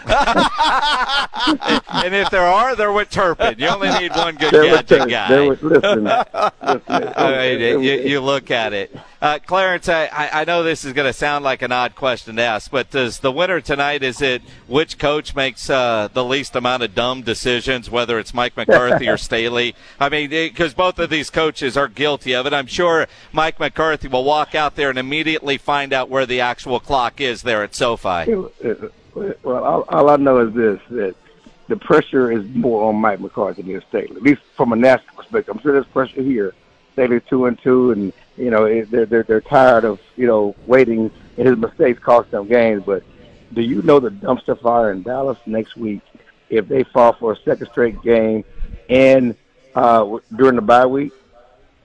and 1.93 2.15
if 2.15 2.31
there 2.31 2.43
are, 2.47 2.75
they're 2.77 2.93
with 2.93 3.11
Turpin. 3.11 3.57
You 3.59 3.69
only 3.69 3.91
need 3.91 4.13
one 4.13 4.37
good 4.37 4.53
There 4.53 4.63
was- 4.63 4.83
gadget 4.83 5.09
guy. 5.09 5.29
there 5.29 5.49
was- 5.49 5.63
listen, 5.63 6.05
listen, 6.05 6.21
I 7.17 7.57
mean, 7.57 7.83
you, 7.83 7.93
you 8.01 8.21
look 8.21 8.51
at 8.51 8.73
it. 8.73 8.97
Uh, 9.21 9.39
Clarence, 9.45 9.89
I, 9.89 10.09
I 10.33 10.45
know 10.45 10.65
this 10.65 10.85
is 10.85 10.93
going 10.95 11.07
to 11.07 11.13
sound 11.13 11.45
like 11.45 11.63
an 11.63 11.71
odd 11.71 11.95
question 11.95 12.35
to 12.37 12.43
ask, 12.43 12.71
but 12.71 12.91
does 12.91 13.21
the 13.21 13.31
winner 13.31 13.61
tonight, 13.61 14.03
is 14.03 14.21
it 14.21 14.43
which 14.67 14.99
coach 14.99 15.37
makes 15.37 15.71
uh, 15.71 16.09
the 16.13 16.25
least 16.25 16.57
amount 16.57 16.83
of 16.83 16.93
dumb 16.95 17.23
decisions, 17.23 17.89
whether 17.89 18.19
it's 18.19 18.35
Mike 18.35 18.57
McCarthy 18.57 19.09
or 19.09 19.17
Staley? 19.19 19.77
I 20.01 20.09
mean, 20.09 20.31
because 20.31 20.75
both 20.75 20.99
of 20.99 21.09
these 21.09 21.31
coaches 21.31 21.77
are 21.77 21.87
guilty 21.87 22.35
of 22.35 22.47
it. 22.47 22.53
I'm 22.53 22.67
sure 22.67 23.07
Mike 23.33 23.61
McCarthy 23.61 24.09
will 24.09 24.25
walk 24.25 24.57
out 24.57 24.75
there 24.75 24.91
and 24.91 24.99
immediately 24.99 25.57
find 25.57 25.93
out 25.93 26.09
where 26.09 26.27
the 26.27 26.41
actual 26.41 26.81
clock 26.81 27.21
is 27.21 27.43
there 27.43 27.63
at 27.63 27.77
SoFi. 27.77 28.25
Well, 29.15 29.65
all, 29.65 29.85
all 29.89 30.11
I 30.11 30.17
know 30.17 30.39
is 30.39 30.55
this: 30.55 30.81
that 30.91 31.15
the 31.69 31.77
pressure 31.77 32.31
is 32.31 32.45
more 32.55 32.89
on 32.89 32.97
Mike 32.97 33.21
McCarthy 33.21 33.63
than 33.63 33.83
Staley, 33.89 34.17
at 34.17 34.23
least 34.23 34.43
from 34.57 34.73
a 34.73 34.77
national 34.77 35.17
perspective. 35.17 35.55
I'm 35.55 35.63
sure 35.63 35.73
there's 35.73 35.87
pressure 35.87 36.23
here. 36.23 36.55
Staley's 36.93 37.23
two 37.29 37.47
and 37.47 37.59
two, 37.61 37.93
and 37.93 38.13
you 38.37 38.51
know 38.51 38.85
they're 38.85 39.07
they're 39.07 39.23
they're 39.23 39.41
tired 39.41 39.85
of 39.85 40.01
you 40.17 40.27
know 40.27 40.55
waiting, 40.67 41.11
and 41.37 41.49
his 41.49 41.57
mistakes 41.57 41.99
cost 41.99 42.31
them 42.31 42.49
games. 42.49 42.83
But 42.85 43.03
do 43.53 43.63
you 43.63 43.83
know 43.83 44.01
the 44.01 44.11
dumpster 44.11 44.61
fire 44.61 44.93
in 44.93 45.03
Dallas 45.03 45.39
next 45.47 45.77
week 45.77 46.01
if 46.51 46.69
they 46.69 46.83
fall 46.83 47.15
for 47.15 47.33
a 47.33 47.37
second 47.37 47.69
straight 47.69 48.03
game 48.03 48.45
and 48.89 49.35
uh, 49.75 50.19
during 50.37 50.57
the 50.57 50.63
bye 50.63 50.87
week? 50.87 51.13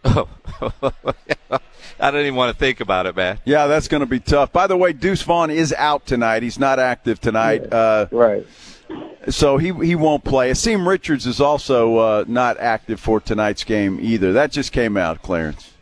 I 2.00 2.12
don't 2.12 2.22
even 2.22 2.36
want 2.36 2.54
to 2.54 2.60
think 2.60 2.80
about 2.80 3.06
it, 3.08 3.16
man. 3.16 3.40
Yeah, 3.46 3.68
that's 3.68 3.88
going 3.88 4.02
to 4.02 4.06
be 4.08 4.20
tough. 4.20 4.52
By 4.52 4.68
the 4.68 4.78
way, 4.78 4.94
Deuce 4.94 5.22
Vaughn 5.24 5.50
is 5.50 5.74
out 5.74 6.06
tonight. 6.06 6.44
He's 6.44 6.60
not 6.60 6.78
active 6.80 7.20
tonight. 7.20 7.72
Uh, 7.74 8.08
right. 8.12 8.46
So 9.30 9.58
he 9.58 9.74
he 9.86 9.96
won't 9.96 10.24
play. 10.24 10.52
Asim 10.52 10.88
Richards 10.88 11.26
is 11.28 11.42
also 11.42 11.98
uh, 11.98 12.26
not 12.28 12.58
active 12.60 13.00
for 13.00 13.20
tonight's 13.20 13.64
game 13.66 14.00
either. 14.02 14.32
That 14.34 14.52
just 14.52 14.72
came 14.72 14.96
out, 14.96 15.22
Clarence. 15.22 15.74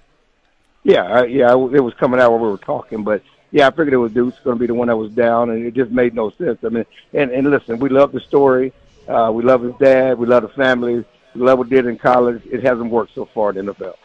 Yeah, 0.84 1.04
I, 1.04 1.26
yeah, 1.26 1.52
I- 1.52 1.76
it 1.76 1.84
was 1.84 1.94
coming 1.96 2.20
out 2.20 2.32
while 2.32 2.40
we 2.40 2.50
were 2.50 2.58
talking, 2.58 3.04
but 3.04 3.22
yeah, 3.52 3.68
I 3.68 3.72
figured 3.72 3.94
it 3.94 3.98
was 3.98 4.12
Deuce 4.14 4.34
going 4.44 4.56
to 4.58 4.60
be 4.60 4.68
the 4.68 4.74
one 4.74 4.88
that 4.88 4.98
was 4.98 5.12
down, 5.12 5.50
and 5.52 5.66
it 5.66 5.74
just 5.76 5.92
made 5.92 6.16
no 6.16 6.30
sense. 6.32 6.60
I 6.64 6.70
mean, 6.70 6.86
and 7.14 7.30
and 7.32 7.50
listen, 7.52 7.78
we 7.80 7.90
love 7.90 8.12
the 8.12 8.20
story, 8.22 8.74
uh, 9.08 9.32
we 9.34 9.44
love 9.44 9.62
his 9.62 9.74
dad, 9.80 10.18
we 10.18 10.26
love 10.26 10.42
the 10.44 10.50
family, 10.50 11.06
we 11.36 11.42
love 11.42 11.60
what 11.60 11.68
he 11.68 11.76
did 11.76 11.86
in 11.86 11.98
college. 12.00 12.42
It 12.46 12.64
hasn't 12.64 12.90
worked 12.90 13.14
so 13.14 13.26
far 13.26 13.52
in 13.52 13.66
the 13.68 13.74
NFL. 13.76 13.96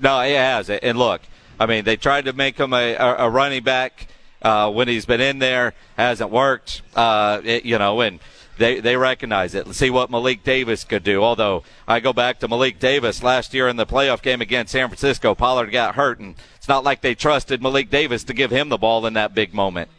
No, 0.00 0.20
it 0.20 0.36
has. 0.36 0.70
And 0.70 0.98
look, 0.98 1.20
I 1.58 1.66
mean, 1.66 1.84
they 1.84 1.96
tried 1.96 2.24
to 2.24 2.32
make 2.32 2.58
him 2.58 2.72
a, 2.72 2.94
a, 2.94 3.26
a 3.26 3.30
running 3.30 3.62
back 3.62 4.08
uh, 4.42 4.70
when 4.70 4.88
he's 4.88 5.04
been 5.04 5.20
in 5.20 5.38
there. 5.38 5.74
Hasn't 5.96 6.30
worked. 6.30 6.82
Uh, 6.94 7.40
it, 7.44 7.64
you 7.64 7.78
know, 7.78 8.00
and 8.00 8.18
they 8.56 8.80
they 8.80 8.96
recognize 8.96 9.54
it. 9.54 9.66
Let's 9.66 9.78
see 9.78 9.90
what 9.90 10.10
Malik 10.10 10.42
Davis 10.44 10.84
could 10.84 11.02
do. 11.02 11.22
Although 11.22 11.64
I 11.86 12.00
go 12.00 12.12
back 12.12 12.40
to 12.40 12.48
Malik 12.48 12.78
Davis 12.78 13.22
last 13.22 13.52
year 13.52 13.68
in 13.68 13.76
the 13.76 13.86
playoff 13.86 14.22
game 14.22 14.40
against 14.40 14.72
San 14.72 14.88
Francisco, 14.88 15.34
Pollard 15.34 15.70
got 15.70 15.96
hurt, 15.96 16.18
and 16.18 16.34
it's 16.56 16.68
not 16.68 16.84
like 16.84 17.00
they 17.00 17.14
trusted 17.14 17.62
Malik 17.62 17.90
Davis 17.90 18.24
to 18.24 18.34
give 18.34 18.50
him 18.50 18.68
the 18.68 18.78
ball 18.78 19.06
in 19.06 19.14
that 19.14 19.34
big 19.34 19.52
moment. 19.52 19.90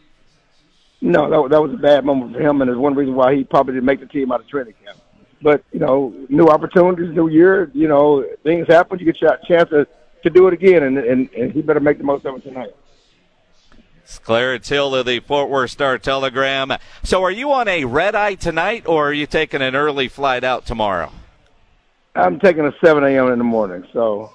No, 1.00 1.28
that, 1.28 1.50
that 1.50 1.60
was 1.60 1.72
a 1.72 1.76
bad 1.76 2.04
moment 2.04 2.32
for 2.32 2.40
him, 2.40 2.62
and 2.62 2.70
it's 2.70 2.78
one 2.78 2.94
reason 2.94 3.16
why 3.16 3.34
he 3.34 3.42
probably 3.42 3.74
didn't 3.74 3.86
make 3.86 3.98
the 3.98 4.06
team 4.06 4.30
out 4.30 4.40
of 4.40 4.48
training 4.48 4.74
camp. 4.84 4.98
But 5.42 5.64
you 5.72 5.80
know, 5.80 6.14
new 6.28 6.48
opportunities, 6.48 7.14
new 7.14 7.28
year. 7.28 7.70
You 7.74 7.88
know, 7.88 8.24
things 8.42 8.68
happen. 8.68 8.98
You 8.98 9.04
get 9.04 9.20
your 9.20 9.36
chance 9.46 9.70
to 9.70 9.86
to 10.22 10.30
do 10.30 10.46
it 10.48 10.54
again, 10.54 10.82
and 10.82 10.98
and, 10.98 11.28
and 11.30 11.52
he 11.52 11.62
better 11.62 11.80
make 11.80 11.98
the 11.98 12.04
most 12.04 12.24
of 12.24 12.36
it 12.36 12.44
tonight. 12.44 12.74
It's 14.04 14.18
Clarence 14.18 14.68
Hill 14.68 14.94
of 14.94 15.06
the 15.06 15.20
Fort 15.20 15.48
Worth 15.48 15.70
Star 15.70 15.96
Telegram. 15.96 16.72
So, 17.02 17.22
are 17.22 17.30
you 17.30 17.52
on 17.52 17.68
a 17.68 17.84
red 17.84 18.14
eye 18.14 18.34
tonight, 18.34 18.86
or 18.86 19.08
are 19.08 19.12
you 19.12 19.26
taking 19.26 19.62
an 19.62 19.76
early 19.76 20.08
flight 20.08 20.44
out 20.44 20.66
tomorrow? 20.66 21.12
I'm 22.14 22.38
taking 22.40 22.66
a 22.66 22.72
7 22.84 23.02
a.m. 23.04 23.32
in 23.32 23.38
the 23.38 23.44
morning, 23.44 23.86
so 23.92 24.32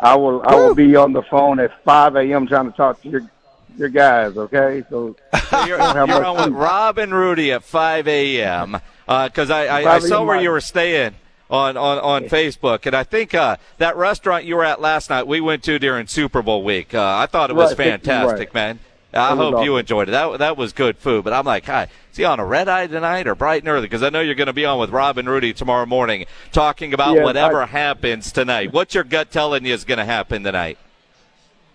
I 0.00 0.16
will 0.16 0.42
I 0.46 0.54
will 0.56 0.74
be 0.74 0.96
on 0.96 1.12
the 1.12 1.22
phone 1.22 1.60
at 1.60 1.82
5 1.84 2.16
a.m. 2.16 2.46
trying 2.46 2.70
to 2.70 2.76
talk 2.76 3.00
to 3.02 3.08
your 3.08 3.30
your 3.76 3.88
guys. 3.88 4.36
Okay, 4.36 4.84
so 4.90 5.16
you're, 5.66 5.78
you're 5.78 6.24
on 6.24 6.36
with 6.36 6.54
Rob 6.54 6.98
and 6.98 7.14
Rudy 7.14 7.52
at 7.52 7.62
5 7.62 8.08
a.m. 8.08 8.80
Because 9.06 9.50
uh, 9.50 9.54
I, 9.54 9.82
I, 9.82 9.94
I 9.96 9.98
saw 9.98 10.24
where 10.24 10.40
you 10.40 10.50
were 10.50 10.60
staying 10.60 11.14
on, 11.50 11.76
on, 11.76 11.98
on 11.98 12.24
Facebook. 12.24 12.86
And 12.86 12.94
I 12.94 13.04
think 13.04 13.34
uh, 13.34 13.56
that 13.78 13.96
restaurant 13.96 14.44
you 14.44 14.56
were 14.56 14.64
at 14.64 14.80
last 14.80 15.10
night, 15.10 15.26
we 15.26 15.40
went 15.40 15.62
to 15.64 15.78
during 15.78 16.06
Super 16.06 16.42
Bowl 16.42 16.62
week. 16.62 16.94
Uh, 16.94 17.16
I 17.18 17.26
thought 17.26 17.50
it 17.50 17.56
was 17.56 17.70
right, 17.70 18.00
fantastic, 18.00 18.48
right. 18.48 18.54
man. 18.54 18.78
I 19.12 19.36
hope 19.36 19.54
awesome. 19.54 19.64
you 19.64 19.76
enjoyed 19.76 20.08
it. 20.08 20.12
That 20.12 20.38
that 20.38 20.56
was 20.56 20.72
good 20.72 20.98
food. 20.98 21.22
But 21.22 21.32
I'm 21.32 21.44
like, 21.44 21.66
hi, 21.66 21.84
is 22.10 22.16
he 22.16 22.24
on 22.24 22.40
a 22.40 22.44
red 22.44 22.68
eye 22.68 22.88
tonight 22.88 23.28
or 23.28 23.36
bright 23.36 23.62
and 23.62 23.68
early? 23.68 23.82
Because 23.82 24.02
I 24.02 24.08
know 24.08 24.20
you're 24.20 24.34
going 24.34 24.48
to 24.48 24.52
be 24.52 24.64
on 24.64 24.80
with 24.80 24.90
Rob 24.90 25.18
and 25.18 25.28
Rudy 25.28 25.52
tomorrow 25.52 25.86
morning 25.86 26.26
talking 26.50 26.92
about 26.92 27.14
Yes, 27.14 27.24
whatever 27.24 27.62
I- 27.62 27.66
happens 27.66 28.32
tonight. 28.32 28.72
What's 28.72 28.94
your 28.94 29.04
gut 29.04 29.30
telling 29.30 29.64
you 29.64 29.72
is 29.72 29.84
going 29.84 29.98
to 29.98 30.04
happen 30.04 30.42
tonight? 30.42 30.78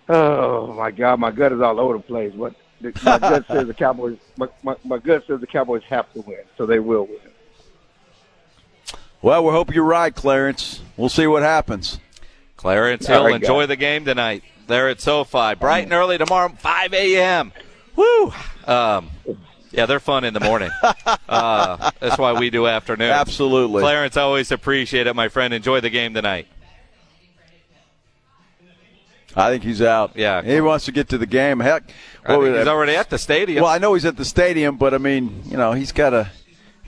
Oh 0.09 0.73
my 0.73 0.91
God, 0.91 1.19
my 1.19 1.31
gut 1.31 1.53
is 1.53 1.61
all 1.61 1.79
over 1.79 1.93
the 1.93 2.03
place. 2.03 2.33
The- 2.33 2.55
my 2.81 3.19
gut 3.19 3.47
says 3.47 3.67
the 3.67 3.73
Cowboys. 3.73 4.17
My, 4.37 4.47
my, 4.63 4.75
my 4.83 4.97
gut 4.97 5.25
says 5.27 5.39
the 5.39 5.47
Cowboys 5.47 5.83
have 5.89 6.11
to 6.13 6.21
win, 6.21 6.43
so 6.57 6.65
they 6.65 6.79
will 6.79 7.05
win. 7.05 7.19
Well, 9.21 9.43
we 9.43 9.51
hope 9.51 9.73
you're 9.73 9.83
right, 9.83 10.15
Clarence. 10.15 10.81
We'll 10.95 11.09
see 11.09 11.27
what 11.27 11.43
happens. 11.43 11.99
Clarence 12.55 13.07
Hill, 13.07 13.25
right, 13.25 13.35
enjoy 13.35 13.61
guys. 13.61 13.67
the 13.69 13.75
game 13.75 14.05
tonight. 14.05 14.43
There 14.67 14.89
at 14.89 15.01
SoFi, 15.01 15.55
bright 15.55 15.85
and 15.85 15.93
early 15.93 16.17
tomorrow, 16.17 16.49
5 16.49 16.93
a.m. 16.93 17.51
Woo! 17.95 18.33
Um, 18.65 19.09
yeah, 19.71 19.85
they're 19.85 19.99
fun 19.99 20.23
in 20.23 20.33
the 20.33 20.39
morning. 20.39 20.69
uh, 21.29 21.91
that's 21.99 22.17
why 22.17 22.33
we 22.39 22.49
do 22.49 22.67
afternoon. 22.67 23.11
Absolutely. 23.11 23.81
Clarence, 23.81 24.15
I 24.15 24.21
always 24.21 24.51
appreciate 24.51 25.07
it, 25.07 25.15
my 25.15 25.27
friend. 25.27 25.53
Enjoy 25.53 25.81
the 25.81 25.89
game 25.89 26.13
tonight. 26.13 26.47
I 29.35 29.51
think 29.51 29.63
he's 29.63 29.81
out. 29.81 30.15
Yeah. 30.15 30.41
he 30.41 30.61
wants 30.61 30.85
to 30.85 30.91
get 30.91 31.09
to 31.09 31.17
the 31.17 31.25
game. 31.25 31.59
Heck, 31.59 31.89
he's 32.25 32.67
already 32.67 32.95
at 32.95 33.09
the 33.09 33.17
stadium. 33.17 33.63
Well, 33.63 33.71
I 33.71 33.77
know 33.77 33.93
he's 33.93 34.05
at 34.05 34.17
the 34.17 34.25
stadium, 34.25 34.77
but 34.77 34.93
I 34.93 34.97
mean, 34.97 35.43
you 35.45 35.57
know, 35.57 35.73
he's 35.73 35.91
got 35.91 36.11
to 36.11 36.31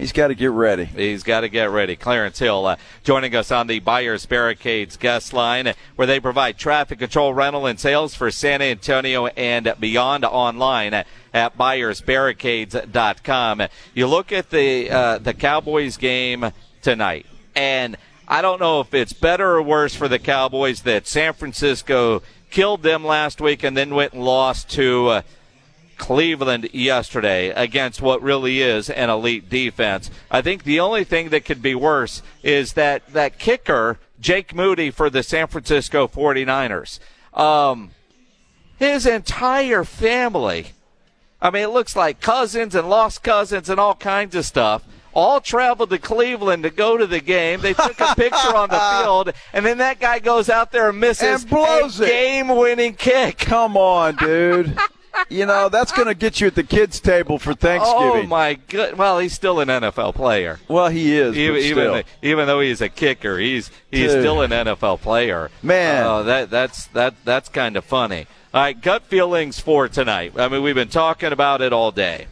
he's 0.01 0.11
got 0.11 0.27
to 0.29 0.35
get 0.35 0.49
ready. 0.51 0.85
He's 0.85 1.23
got 1.23 1.41
to 1.41 1.49
get 1.49 1.69
ready. 1.69 1.95
Clarence 1.95 2.39
Hill 2.39 2.65
uh, 2.65 2.77
joining 3.03 3.35
us 3.35 3.51
on 3.51 3.67
the 3.67 3.79
Buyers 3.79 4.25
Barricades 4.25 4.97
guest 4.97 5.31
line, 5.33 5.67
uh, 5.67 5.73
where 5.95 6.07
they 6.07 6.19
provide 6.19 6.57
traffic 6.57 6.97
control, 6.99 7.33
rental, 7.33 7.67
and 7.67 7.79
sales 7.79 8.13
for 8.15 8.31
San 8.31 8.61
Antonio 8.61 9.27
and 9.27 9.73
beyond 9.79 10.25
online 10.25 10.93
at, 10.93 11.07
at 11.33 11.57
buyersbarricades.com. 11.57 13.61
You 13.93 14.07
look 14.07 14.31
at 14.31 14.49
the 14.49 14.89
uh, 14.89 15.17
the 15.19 15.33
Cowboys 15.33 15.97
game 15.97 16.51
tonight, 16.81 17.25
and 17.55 17.97
I 18.27 18.41
don't 18.41 18.59
know 18.59 18.79
if 18.79 18.93
it's 18.93 19.13
better 19.13 19.51
or 19.51 19.61
worse 19.61 19.95
for 19.95 20.07
the 20.07 20.19
Cowboys 20.19 20.81
that 20.83 21.07
San 21.07 21.33
Francisco 21.33 22.21
killed 22.49 22.83
them 22.83 23.05
last 23.05 23.41
week 23.41 23.63
and 23.63 23.75
then 23.75 23.93
went 23.95 24.13
and 24.13 24.23
lost 24.23 24.69
to. 24.71 25.07
Uh, 25.07 25.21
Cleveland 26.01 26.67
yesterday 26.73 27.49
against 27.49 28.01
what 28.01 28.23
really 28.23 28.59
is 28.59 28.89
an 28.89 29.11
elite 29.11 29.51
defense. 29.51 30.09
I 30.31 30.41
think 30.41 30.63
the 30.63 30.79
only 30.79 31.03
thing 31.03 31.29
that 31.29 31.45
could 31.45 31.61
be 31.61 31.75
worse 31.75 32.23
is 32.41 32.73
that 32.73 33.05
that 33.13 33.37
kicker, 33.37 33.99
Jake 34.19 34.55
Moody 34.55 34.89
for 34.89 35.11
the 35.11 35.21
San 35.21 35.45
Francisco 35.45 36.07
49ers. 36.07 36.97
Um, 37.35 37.91
his 38.79 39.05
entire 39.05 39.83
family, 39.83 40.71
I 41.39 41.51
mean, 41.51 41.65
it 41.65 41.69
looks 41.69 41.95
like 41.95 42.19
cousins 42.19 42.73
and 42.73 42.89
lost 42.89 43.21
cousins 43.21 43.69
and 43.69 43.79
all 43.79 43.93
kinds 43.93 44.33
of 44.33 44.43
stuff. 44.43 44.83
All 45.13 45.41
traveled 45.41 45.89
to 45.89 45.97
Cleveland 45.97 46.63
to 46.63 46.69
go 46.69 46.97
to 46.97 47.05
the 47.05 47.19
game. 47.19 47.61
They 47.61 47.73
took 47.73 47.99
a 47.99 48.15
picture 48.15 48.55
on 48.55 48.69
the 48.69 48.79
field, 49.03 49.33
and 49.53 49.65
then 49.65 49.79
that 49.79 49.99
guy 49.99 50.19
goes 50.19 50.49
out 50.49 50.71
there 50.71 50.89
and 50.89 50.99
misses 50.99 51.41
And 51.43 51.49
blows 51.49 51.99
a 51.99 52.05
game-winning 52.05 52.93
kick. 52.95 53.37
Come 53.37 53.75
on, 53.75 54.15
dude. 54.15 54.77
you 55.29 55.45
know 55.45 55.67
that's 55.67 55.91
going 55.91 56.07
to 56.07 56.13
get 56.15 56.39
you 56.39 56.47
at 56.47 56.55
the 56.55 56.63
kids' 56.63 56.99
table 57.01 57.37
for 57.37 57.53
Thanksgiving. 57.53 58.23
Oh 58.25 58.27
my 58.27 58.53
good! 58.69 58.97
Well, 58.97 59.19
he's 59.19 59.33
still 59.33 59.59
an 59.59 59.67
NFL 59.67 60.15
player. 60.15 60.59
Well, 60.69 60.87
he 60.87 61.17
is. 61.17 61.37
Even 61.37 61.61
even, 61.61 62.03
even 62.21 62.47
though 62.47 62.61
he's 62.61 62.79
a 62.79 62.87
kicker, 62.89 63.37
he's 63.37 63.69
he's 63.91 64.11
Dude. 64.13 64.21
still 64.21 64.41
an 64.41 64.51
NFL 64.51 65.01
player. 65.01 65.51
Man. 65.61 66.05
uh, 66.05 66.23
that 66.23 66.49
that's 66.49 66.87
that 66.87 67.15
that's 67.25 67.49
kind 67.49 67.75
of 67.75 67.83
funny. 67.83 68.27
All 68.53 68.61
right, 68.61 68.79
gut 68.81 69.03
feelings 69.03 69.59
for 69.59 69.87
tonight. 69.89 70.33
I 70.37 70.47
mean, 70.47 70.63
we've 70.63 70.75
been 70.75 70.87
talking 70.89 71.33
about 71.33 71.61
it 71.61 71.73
all 71.73 71.91
day, 71.91 72.27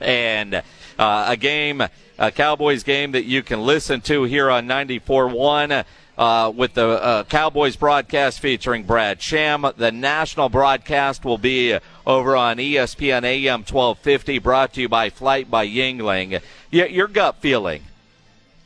and 0.00 0.62
uh, 0.98 1.26
a 1.28 1.36
game, 1.36 1.82
a 2.18 2.30
Cowboys 2.30 2.82
game 2.82 3.12
that 3.12 3.24
you 3.24 3.42
can 3.42 3.60
listen 3.60 4.00
to 4.02 4.24
here 4.24 4.50
on 4.50 4.66
94.1 4.66 5.84
uh, 6.16 6.52
with 6.54 6.74
the 6.74 6.86
uh, 6.86 7.24
Cowboys 7.24 7.76
broadcast 7.76 8.40
featuring 8.40 8.84
Brad 8.84 9.20
Sham. 9.20 9.66
The 9.76 9.92
national 9.92 10.48
broadcast 10.48 11.24
will 11.24 11.38
be 11.38 11.78
over 12.06 12.36
on 12.36 12.58
ESPN 12.58 13.24
AM 13.24 13.60
1250, 13.60 14.38
brought 14.38 14.74
to 14.74 14.82
you 14.82 14.88
by 14.88 15.10
Flight 15.10 15.50
by 15.50 15.66
Yingling. 15.66 16.40
Your 16.70 17.08
gut 17.08 17.36
feeling. 17.40 17.82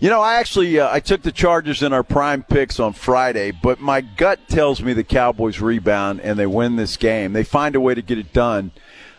You 0.00 0.10
know, 0.10 0.20
I 0.20 0.34
actually 0.34 0.78
uh, 0.78 0.88
I 0.92 1.00
took 1.00 1.22
the 1.22 1.32
Chargers 1.32 1.82
in 1.82 1.92
our 1.92 2.04
prime 2.04 2.44
picks 2.44 2.78
on 2.78 2.92
Friday, 2.92 3.50
but 3.50 3.80
my 3.80 4.00
gut 4.00 4.38
tells 4.46 4.80
me 4.80 4.92
the 4.92 5.02
Cowboys 5.02 5.60
rebound 5.60 6.20
and 6.20 6.38
they 6.38 6.46
win 6.46 6.76
this 6.76 6.96
game. 6.96 7.32
They 7.32 7.42
find 7.42 7.74
a 7.74 7.80
way 7.80 7.94
to 7.94 8.02
get 8.02 8.16
it 8.16 8.32
done. 8.32 8.70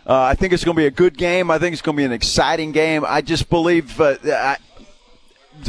Uh, 0.06 0.22
I 0.22 0.34
think 0.34 0.52
it's 0.52 0.64
going 0.64 0.76
to 0.76 0.80
be 0.80 0.86
a 0.86 0.90
good 0.90 1.16
game. 1.16 1.50
I 1.50 1.58
think 1.58 1.72
it's 1.72 1.82
going 1.82 1.96
to 1.96 2.00
be 2.00 2.04
an 2.04 2.12
exciting 2.12 2.72
game. 2.72 3.04
I 3.06 3.20
just 3.20 3.48
believe 3.50 4.00
uh, 4.00 4.16
I, 4.24 4.56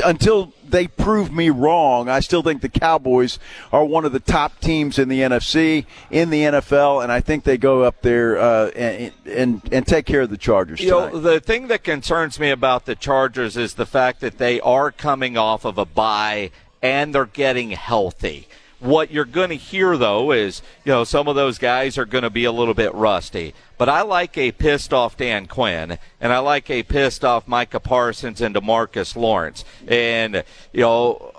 until 0.05 0.53
they 0.67 0.87
prove 0.87 1.31
me 1.31 1.49
wrong, 1.49 2.07
I 2.07 2.21
still 2.21 2.41
think 2.41 2.61
the 2.61 2.69
Cowboys 2.69 3.39
are 3.71 3.83
one 3.83 4.05
of 4.05 4.13
the 4.13 4.19
top 4.19 4.59
teams 4.59 4.97
in 4.97 5.09
the 5.09 5.19
NFC, 5.19 5.85
in 6.09 6.29
the 6.29 6.43
NFL, 6.43 7.03
and 7.03 7.11
I 7.11 7.19
think 7.19 7.43
they 7.43 7.57
go 7.57 7.83
up 7.83 8.01
there 8.01 8.37
uh, 8.37 8.67
and, 8.69 9.11
and 9.25 9.61
and 9.71 9.85
take 9.87 10.05
care 10.05 10.21
of 10.21 10.29
the 10.29 10.37
Chargers 10.37 10.79
You 10.79 10.91
tonight. 10.91 11.13
know, 11.13 11.19
the 11.19 11.39
thing 11.39 11.67
that 11.67 11.83
concerns 11.83 12.39
me 12.39 12.49
about 12.51 12.85
the 12.85 12.95
Chargers 12.95 13.57
is 13.57 13.73
the 13.73 13.85
fact 13.85 14.21
that 14.21 14.37
they 14.37 14.61
are 14.61 14.91
coming 14.91 15.37
off 15.37 15.65
of 15.65 15.77
a 15.77 15.85
bye 15.85 16.51
and 16.81 17.13
they're 17.13 17.25
getting 17.25 17.71
healthy. 17.71 18.47
What 18.81 19.11
you're 19.11 19.25
going 19.25 19.49
to 19.49 19.55
hear, 19.55 19.95
though, 19.95 20.31
is, 20.31 20.63
you 20.83 20.91
know, 20.91 21.03
some 21.03 21.27
of 21.27 21.35
those 21.35 21.59
guys 21.59 21.99
are 21.99 22.05
going 22.05 22.23
to 22.23 22.31
be 22.31 22.45
a 22.45 22.51
little 22.51 22.73
bit 22.73 22.93
rusty. 22.95 23.53
But 23.77 23.89
I 23.89 24.01
like 24.01 24.37
a 24.37 24.51
pissed 24.51 24.91
off 24.91 25.15
Dan 25.15 25.45
Quinn, 25.45 25.99
and 26.19 26.33
I 26.33 26.39
like 26.39 26.69
a 26.69 26.83
pissed 26.83 27.23
off 27.23 27.47
Micah 27.47 27.79
Parsons 27.79 28.41
and 28.41 28.55
Demarcus 28.55 29.15
Lawrence. 29.15 29.63
And, 29.87 30.43
you 30.73 30.81
know, 30.81 31.30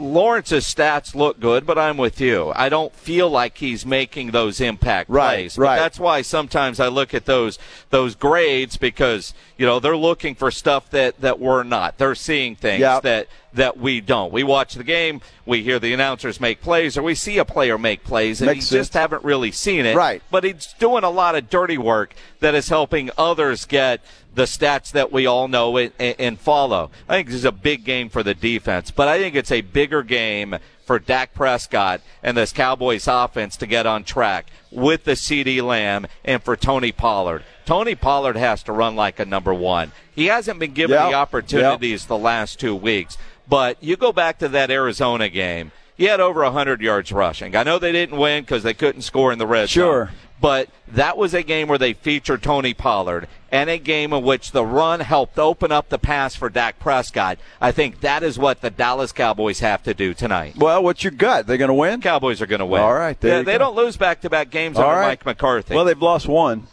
Lawrence's 0.00 0.64
stats 0.64 1.14
look 1.14 1.38
good, 1.38 1.66
but 1.66 1.78
I'm 1.78 1.96
with 1.96 2.20
you. 2.20 2.52
I 2.54 2.68
don't 2.68 2.94
feel 2.94 3.28
like 3.28 3.58
he's 3.58 3.84
making 3.84 4.30
those 4.30 4.60
impact 4.60 5.10
Right, 5.10 5.34
plays. 5.34 5.56
But 5.56 5.62
right. 5.62 5.76
that's 5.76 5.98
why 6.00 6.22
sometimes 6.22 6.80
I 6.80 6.88
look 6.88 7.14
at 7.14 7.26
those 7.26 7.58
those 7.90 8.14
grades 8.14 8.76
because 8.76 9.34
you 9.56 9.66
know 9.66 9.78
they're 9.80 9.96
looking 9.96 10.34
for 10.34 10.50
stuff 10.50 10.90
that 10.90 11.20
that 11.20 11.38
we're 11.38 11.62
not. 11.62 11.98
They're 11.98 12.14
seeing 12.14 12.56
things 12.56 12.80
Yep. 12.80 13.02
that 13.02 13.28
that 13.52 13.76
we 13.78 14.00
don't. 14.00 14.32
We 14.32 14.44
watch 14.44 14.74
the 14.74 14.84
game, 14.84 15.20
we 15.44 15.62
hear 15.64 15.80
the 15.80 15.92
announcers 15.92 16.40
make 16.40 16.60
plays, 16.60 16.96
or 16.96 17.02
we 17.02 17.16
see 17.16 17.38
a 17.38 17.44
player 17.44 17.76
make 17.78 18.04
plays, 18.04 18.40
and 18.40 18.46
Makes 18.46 18.70
we 18.70 18.78
just 18.78 18.94
haven't 18.94 19.24
really 19.24 19.50
seen 19.50 19.86
it. 19.86 19.96
Right. 19.96 20.22
But 20.30 20.44
he's 20.44 20.72
doing 20.78 21.02
a 21.02 21.10
lot 21.10 21.34
of 21.34 21.50
dirty 21.50 21.76
work 21.76 22.14
that 22.38 22.54
is 22.54 22.68
helping 22.68 23.10
others 23.18 23.64
get 23.64 24.02
the 24.32 24.44
stats 24.44 24.92
that 24.92 25.10
we 25.10 25.26
all 25.26 25.48
know 25.48 25.76
and, 25.76 25.92
and 25.98 26.38
follow. 26.38 26.92
I 27.08 27.16
think 27.16 27.26
this 27.26 27.36
is 27.38 27.44
a 27.44 27.50
big 27.50 27.84
game 27.84 28.08
for 28.08 28.22
the 28.22 28.34
defense, 28.34 28.92
but 28.92 29.08
I 29.08 29.18
think 29.18 29.34
it's 29.34 29.50
a 29.50 29.62
bigger 29.90 30.02
game 30.04 30.54
for 30.84 31.00
Dak 31.00 31.34
Prescott 31.34 32.00
and 32.22 32.36
this 32.36 32.52
Cowboys 32.52 33.08
offense 33.08 33.56
to 33.56 33.66
get 33.66 33.86
on 33.86 34.04
track 34.04 34.46
with 34.70 35.02
the 35.02 35.12
CeeDee 35.12 35.60
Lamb 35.62 36.06
and 36.24 36.40
for 36.40 36.56
Tony 36.56 36.92
Pollard. 36.92 37.42
Tony 37.66 37.96
Pollard 37.96 38.36
has 38.36 38.62
to 38.64 38.72
run 38.72 38.94
like 38.94 39.18
a 39.18 39.24
number 39.24 39.52
one. 39.52 39.90
He 40.14 40.26
hasn't 40.26 40.60
been 40.60 40.74
given 40.74 40.94
Yep. 40.96 41.10
the 41.10 41.14
opportunities 41.16 42.06
the 42.06 42.16
last 42.16 42.60
two 42.60 42.74
weeks, 42.76 43.18
but 43.48 43.78
you 43.82 43.96
go 43.96 44.12
back 44.12 44.38
to 44.38 44.48
that 44.48 44.70
Arizona 44.70 45.28
game. 45.28 45.72
He 45.96 46.04
had 46.04 46.20
over 46.20 46.44
100 46.44 46.80
yards 46.80 47.10
rushing. 47.10 47.56
I 47.56 47.64
know 47.64 47.80
they 47.80 47.90
didn't 47.92 48.16
win 48.16 48.44
because 48.44 48.62
they 48.62 48.74
couldn't 48.74 49.02
score 49.02 49.32
in 49.32 49.38
the 49.40 49.46
red 49.46 49.68
zone. 49.68 49.68
Sure. 49.68 50.10
But 50.40 50.70
that 50.88 51.18
was 51.18 51.34
a 51.34 51.42
game 51.42 51.68
where 51.68 51.76
they 51.78 51.92
featured 51.92 52.42
Tony 52.42 52.72
Pollard 52.72 53.28
and 53.52 53.68
a 53.68 53.76
game 53.78 54.12
in 54.14 54.24
which 54.24 54.52
the 54.52 54.64
run 54.64 55.00
helped 55.00 55.38
open 55.38 55.70
up 55.70 55.90
the 55.90 55.98
pass 55.98 56.34
for 56.34 56.48
Dak 56.48 56.78
Prescott. 56.78 57.38
I 57.60 57.72
think 57.72 58.00
that 58.00 58.22
is 58.22 58.38
what 58.38 58.62
the 58.62 58.70
Dallas 58.70 59.12
Cowboys 59.12 59.60
have 59.60 59.82
to 59.82 59.92
do 59.92 60.14
tonight. 60.14 60.56
well, 60.56 60.82
what's 60.82 61.04
your 61.04 61.10
gut? 61.10 61.46
They're 61.46 61.58
going 61.58 61.68
to 61.68 61.74
win? 61.74 62.00
Cowboys 62.00 62.40
are 62.40 62.46
going 62.46 62.60
to 62.60 62.66
win. 62.66 62.80
All 62.80 62.94
right, 62.94 63.20
there 63.20 63.42
They, 63.42 63.52
go. 63.52 63.58
don't 63.58 63.76
lose 63.76 63.96
back 63.98 64.22
to 64.22 64.30
back 64.30 64.48
games 64.50 64.78
All 64.78 64.84
under 64.84 65.00
right. 65.00 65.08
Mike 65.08 65.26
McCarthy. 65.26 65.74
Well, 65.74 65.84
they've 65.84 66.00
lost 66.00 66.26
one. 66.26 66.66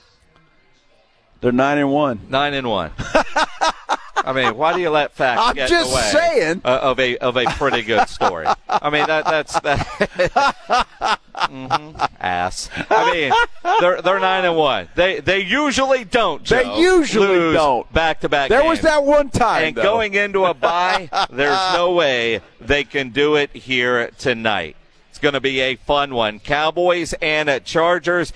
They're 1.41 1.51
nine 1.51 1.77
and 1.77 1.91
one. 1.91 2.21
Nine 2.29 2.53
and 2.53 2.69
one. 2.69 2.91
I 4.27 4.33
mean, 4.33 4.57
why 4.57 4.73
do 4.73 4.79
you 4.79 4.89
let 4.89 5.13
facts 5.13 5.41
I'm 5.43 5.55
get 5.55 5.69
just 5.69 5.85
in 5.87 5.91
the 5.91 5.95
way 5.95 6.11
saying. 6.11 6.61
of 6.63 6.99
a 6.99 7.17
of 7.17 7.37
a 7.37 7.45
pretty 7.45 7.81
good 7.81 8.09
story? 8.09 8.45
I 8.67 8.89
mean, 8.89 9.07
that 9.07 9.25
that's 9.25 9.59
that. 9.61 11.17
Mhm, 11.37 12.09
ass. 12.19 12.69
I 12.89 13.11
mean, 13.11 13.31
they're 13.79 14.01
they're 14.01 14.19
nine 14.19 14.43
and 14.45 14.55
one. 14.55 14.89
They 14.95 15.19
they 15.19 15.39
usually 15.39 16.03
don't. 16.03 16.43
They 16.45 16.79
usually 16.79 17.53
don't. 17.53 17.91
back 17.93 18.21
to 18.21 18.29
back. 18.29 18.49
There 18.49 18.63
was 18.63 18.81
that 18.81 19.03
one 19.03 19.29
time. 19.29 19.63
And 19.63 19.75
though. 19.75 19.83
going 19.83 20.15
into 20.15 20.45
a 20.45 20.53
bye, 20.53 21.09
there's 21.29 21.73
no 21.73 21.91
way 21.95 22.41
they 22.59 22.83
can 22.83 23.09
do 23.09 23.35
it 23.35 23.55
here 23.55 24.09
tonight. 24.17 24.75
It's 25.09 25.19
going 25.19 25.33
to 25.33 25.41
be 25.41 25.61
a 25.61 25.75
fun 25.77 26.13
one. 26.13 26.39
Cowboys 26.39 27.13
and 27.21 27.49
Chargers. 27.65 28.33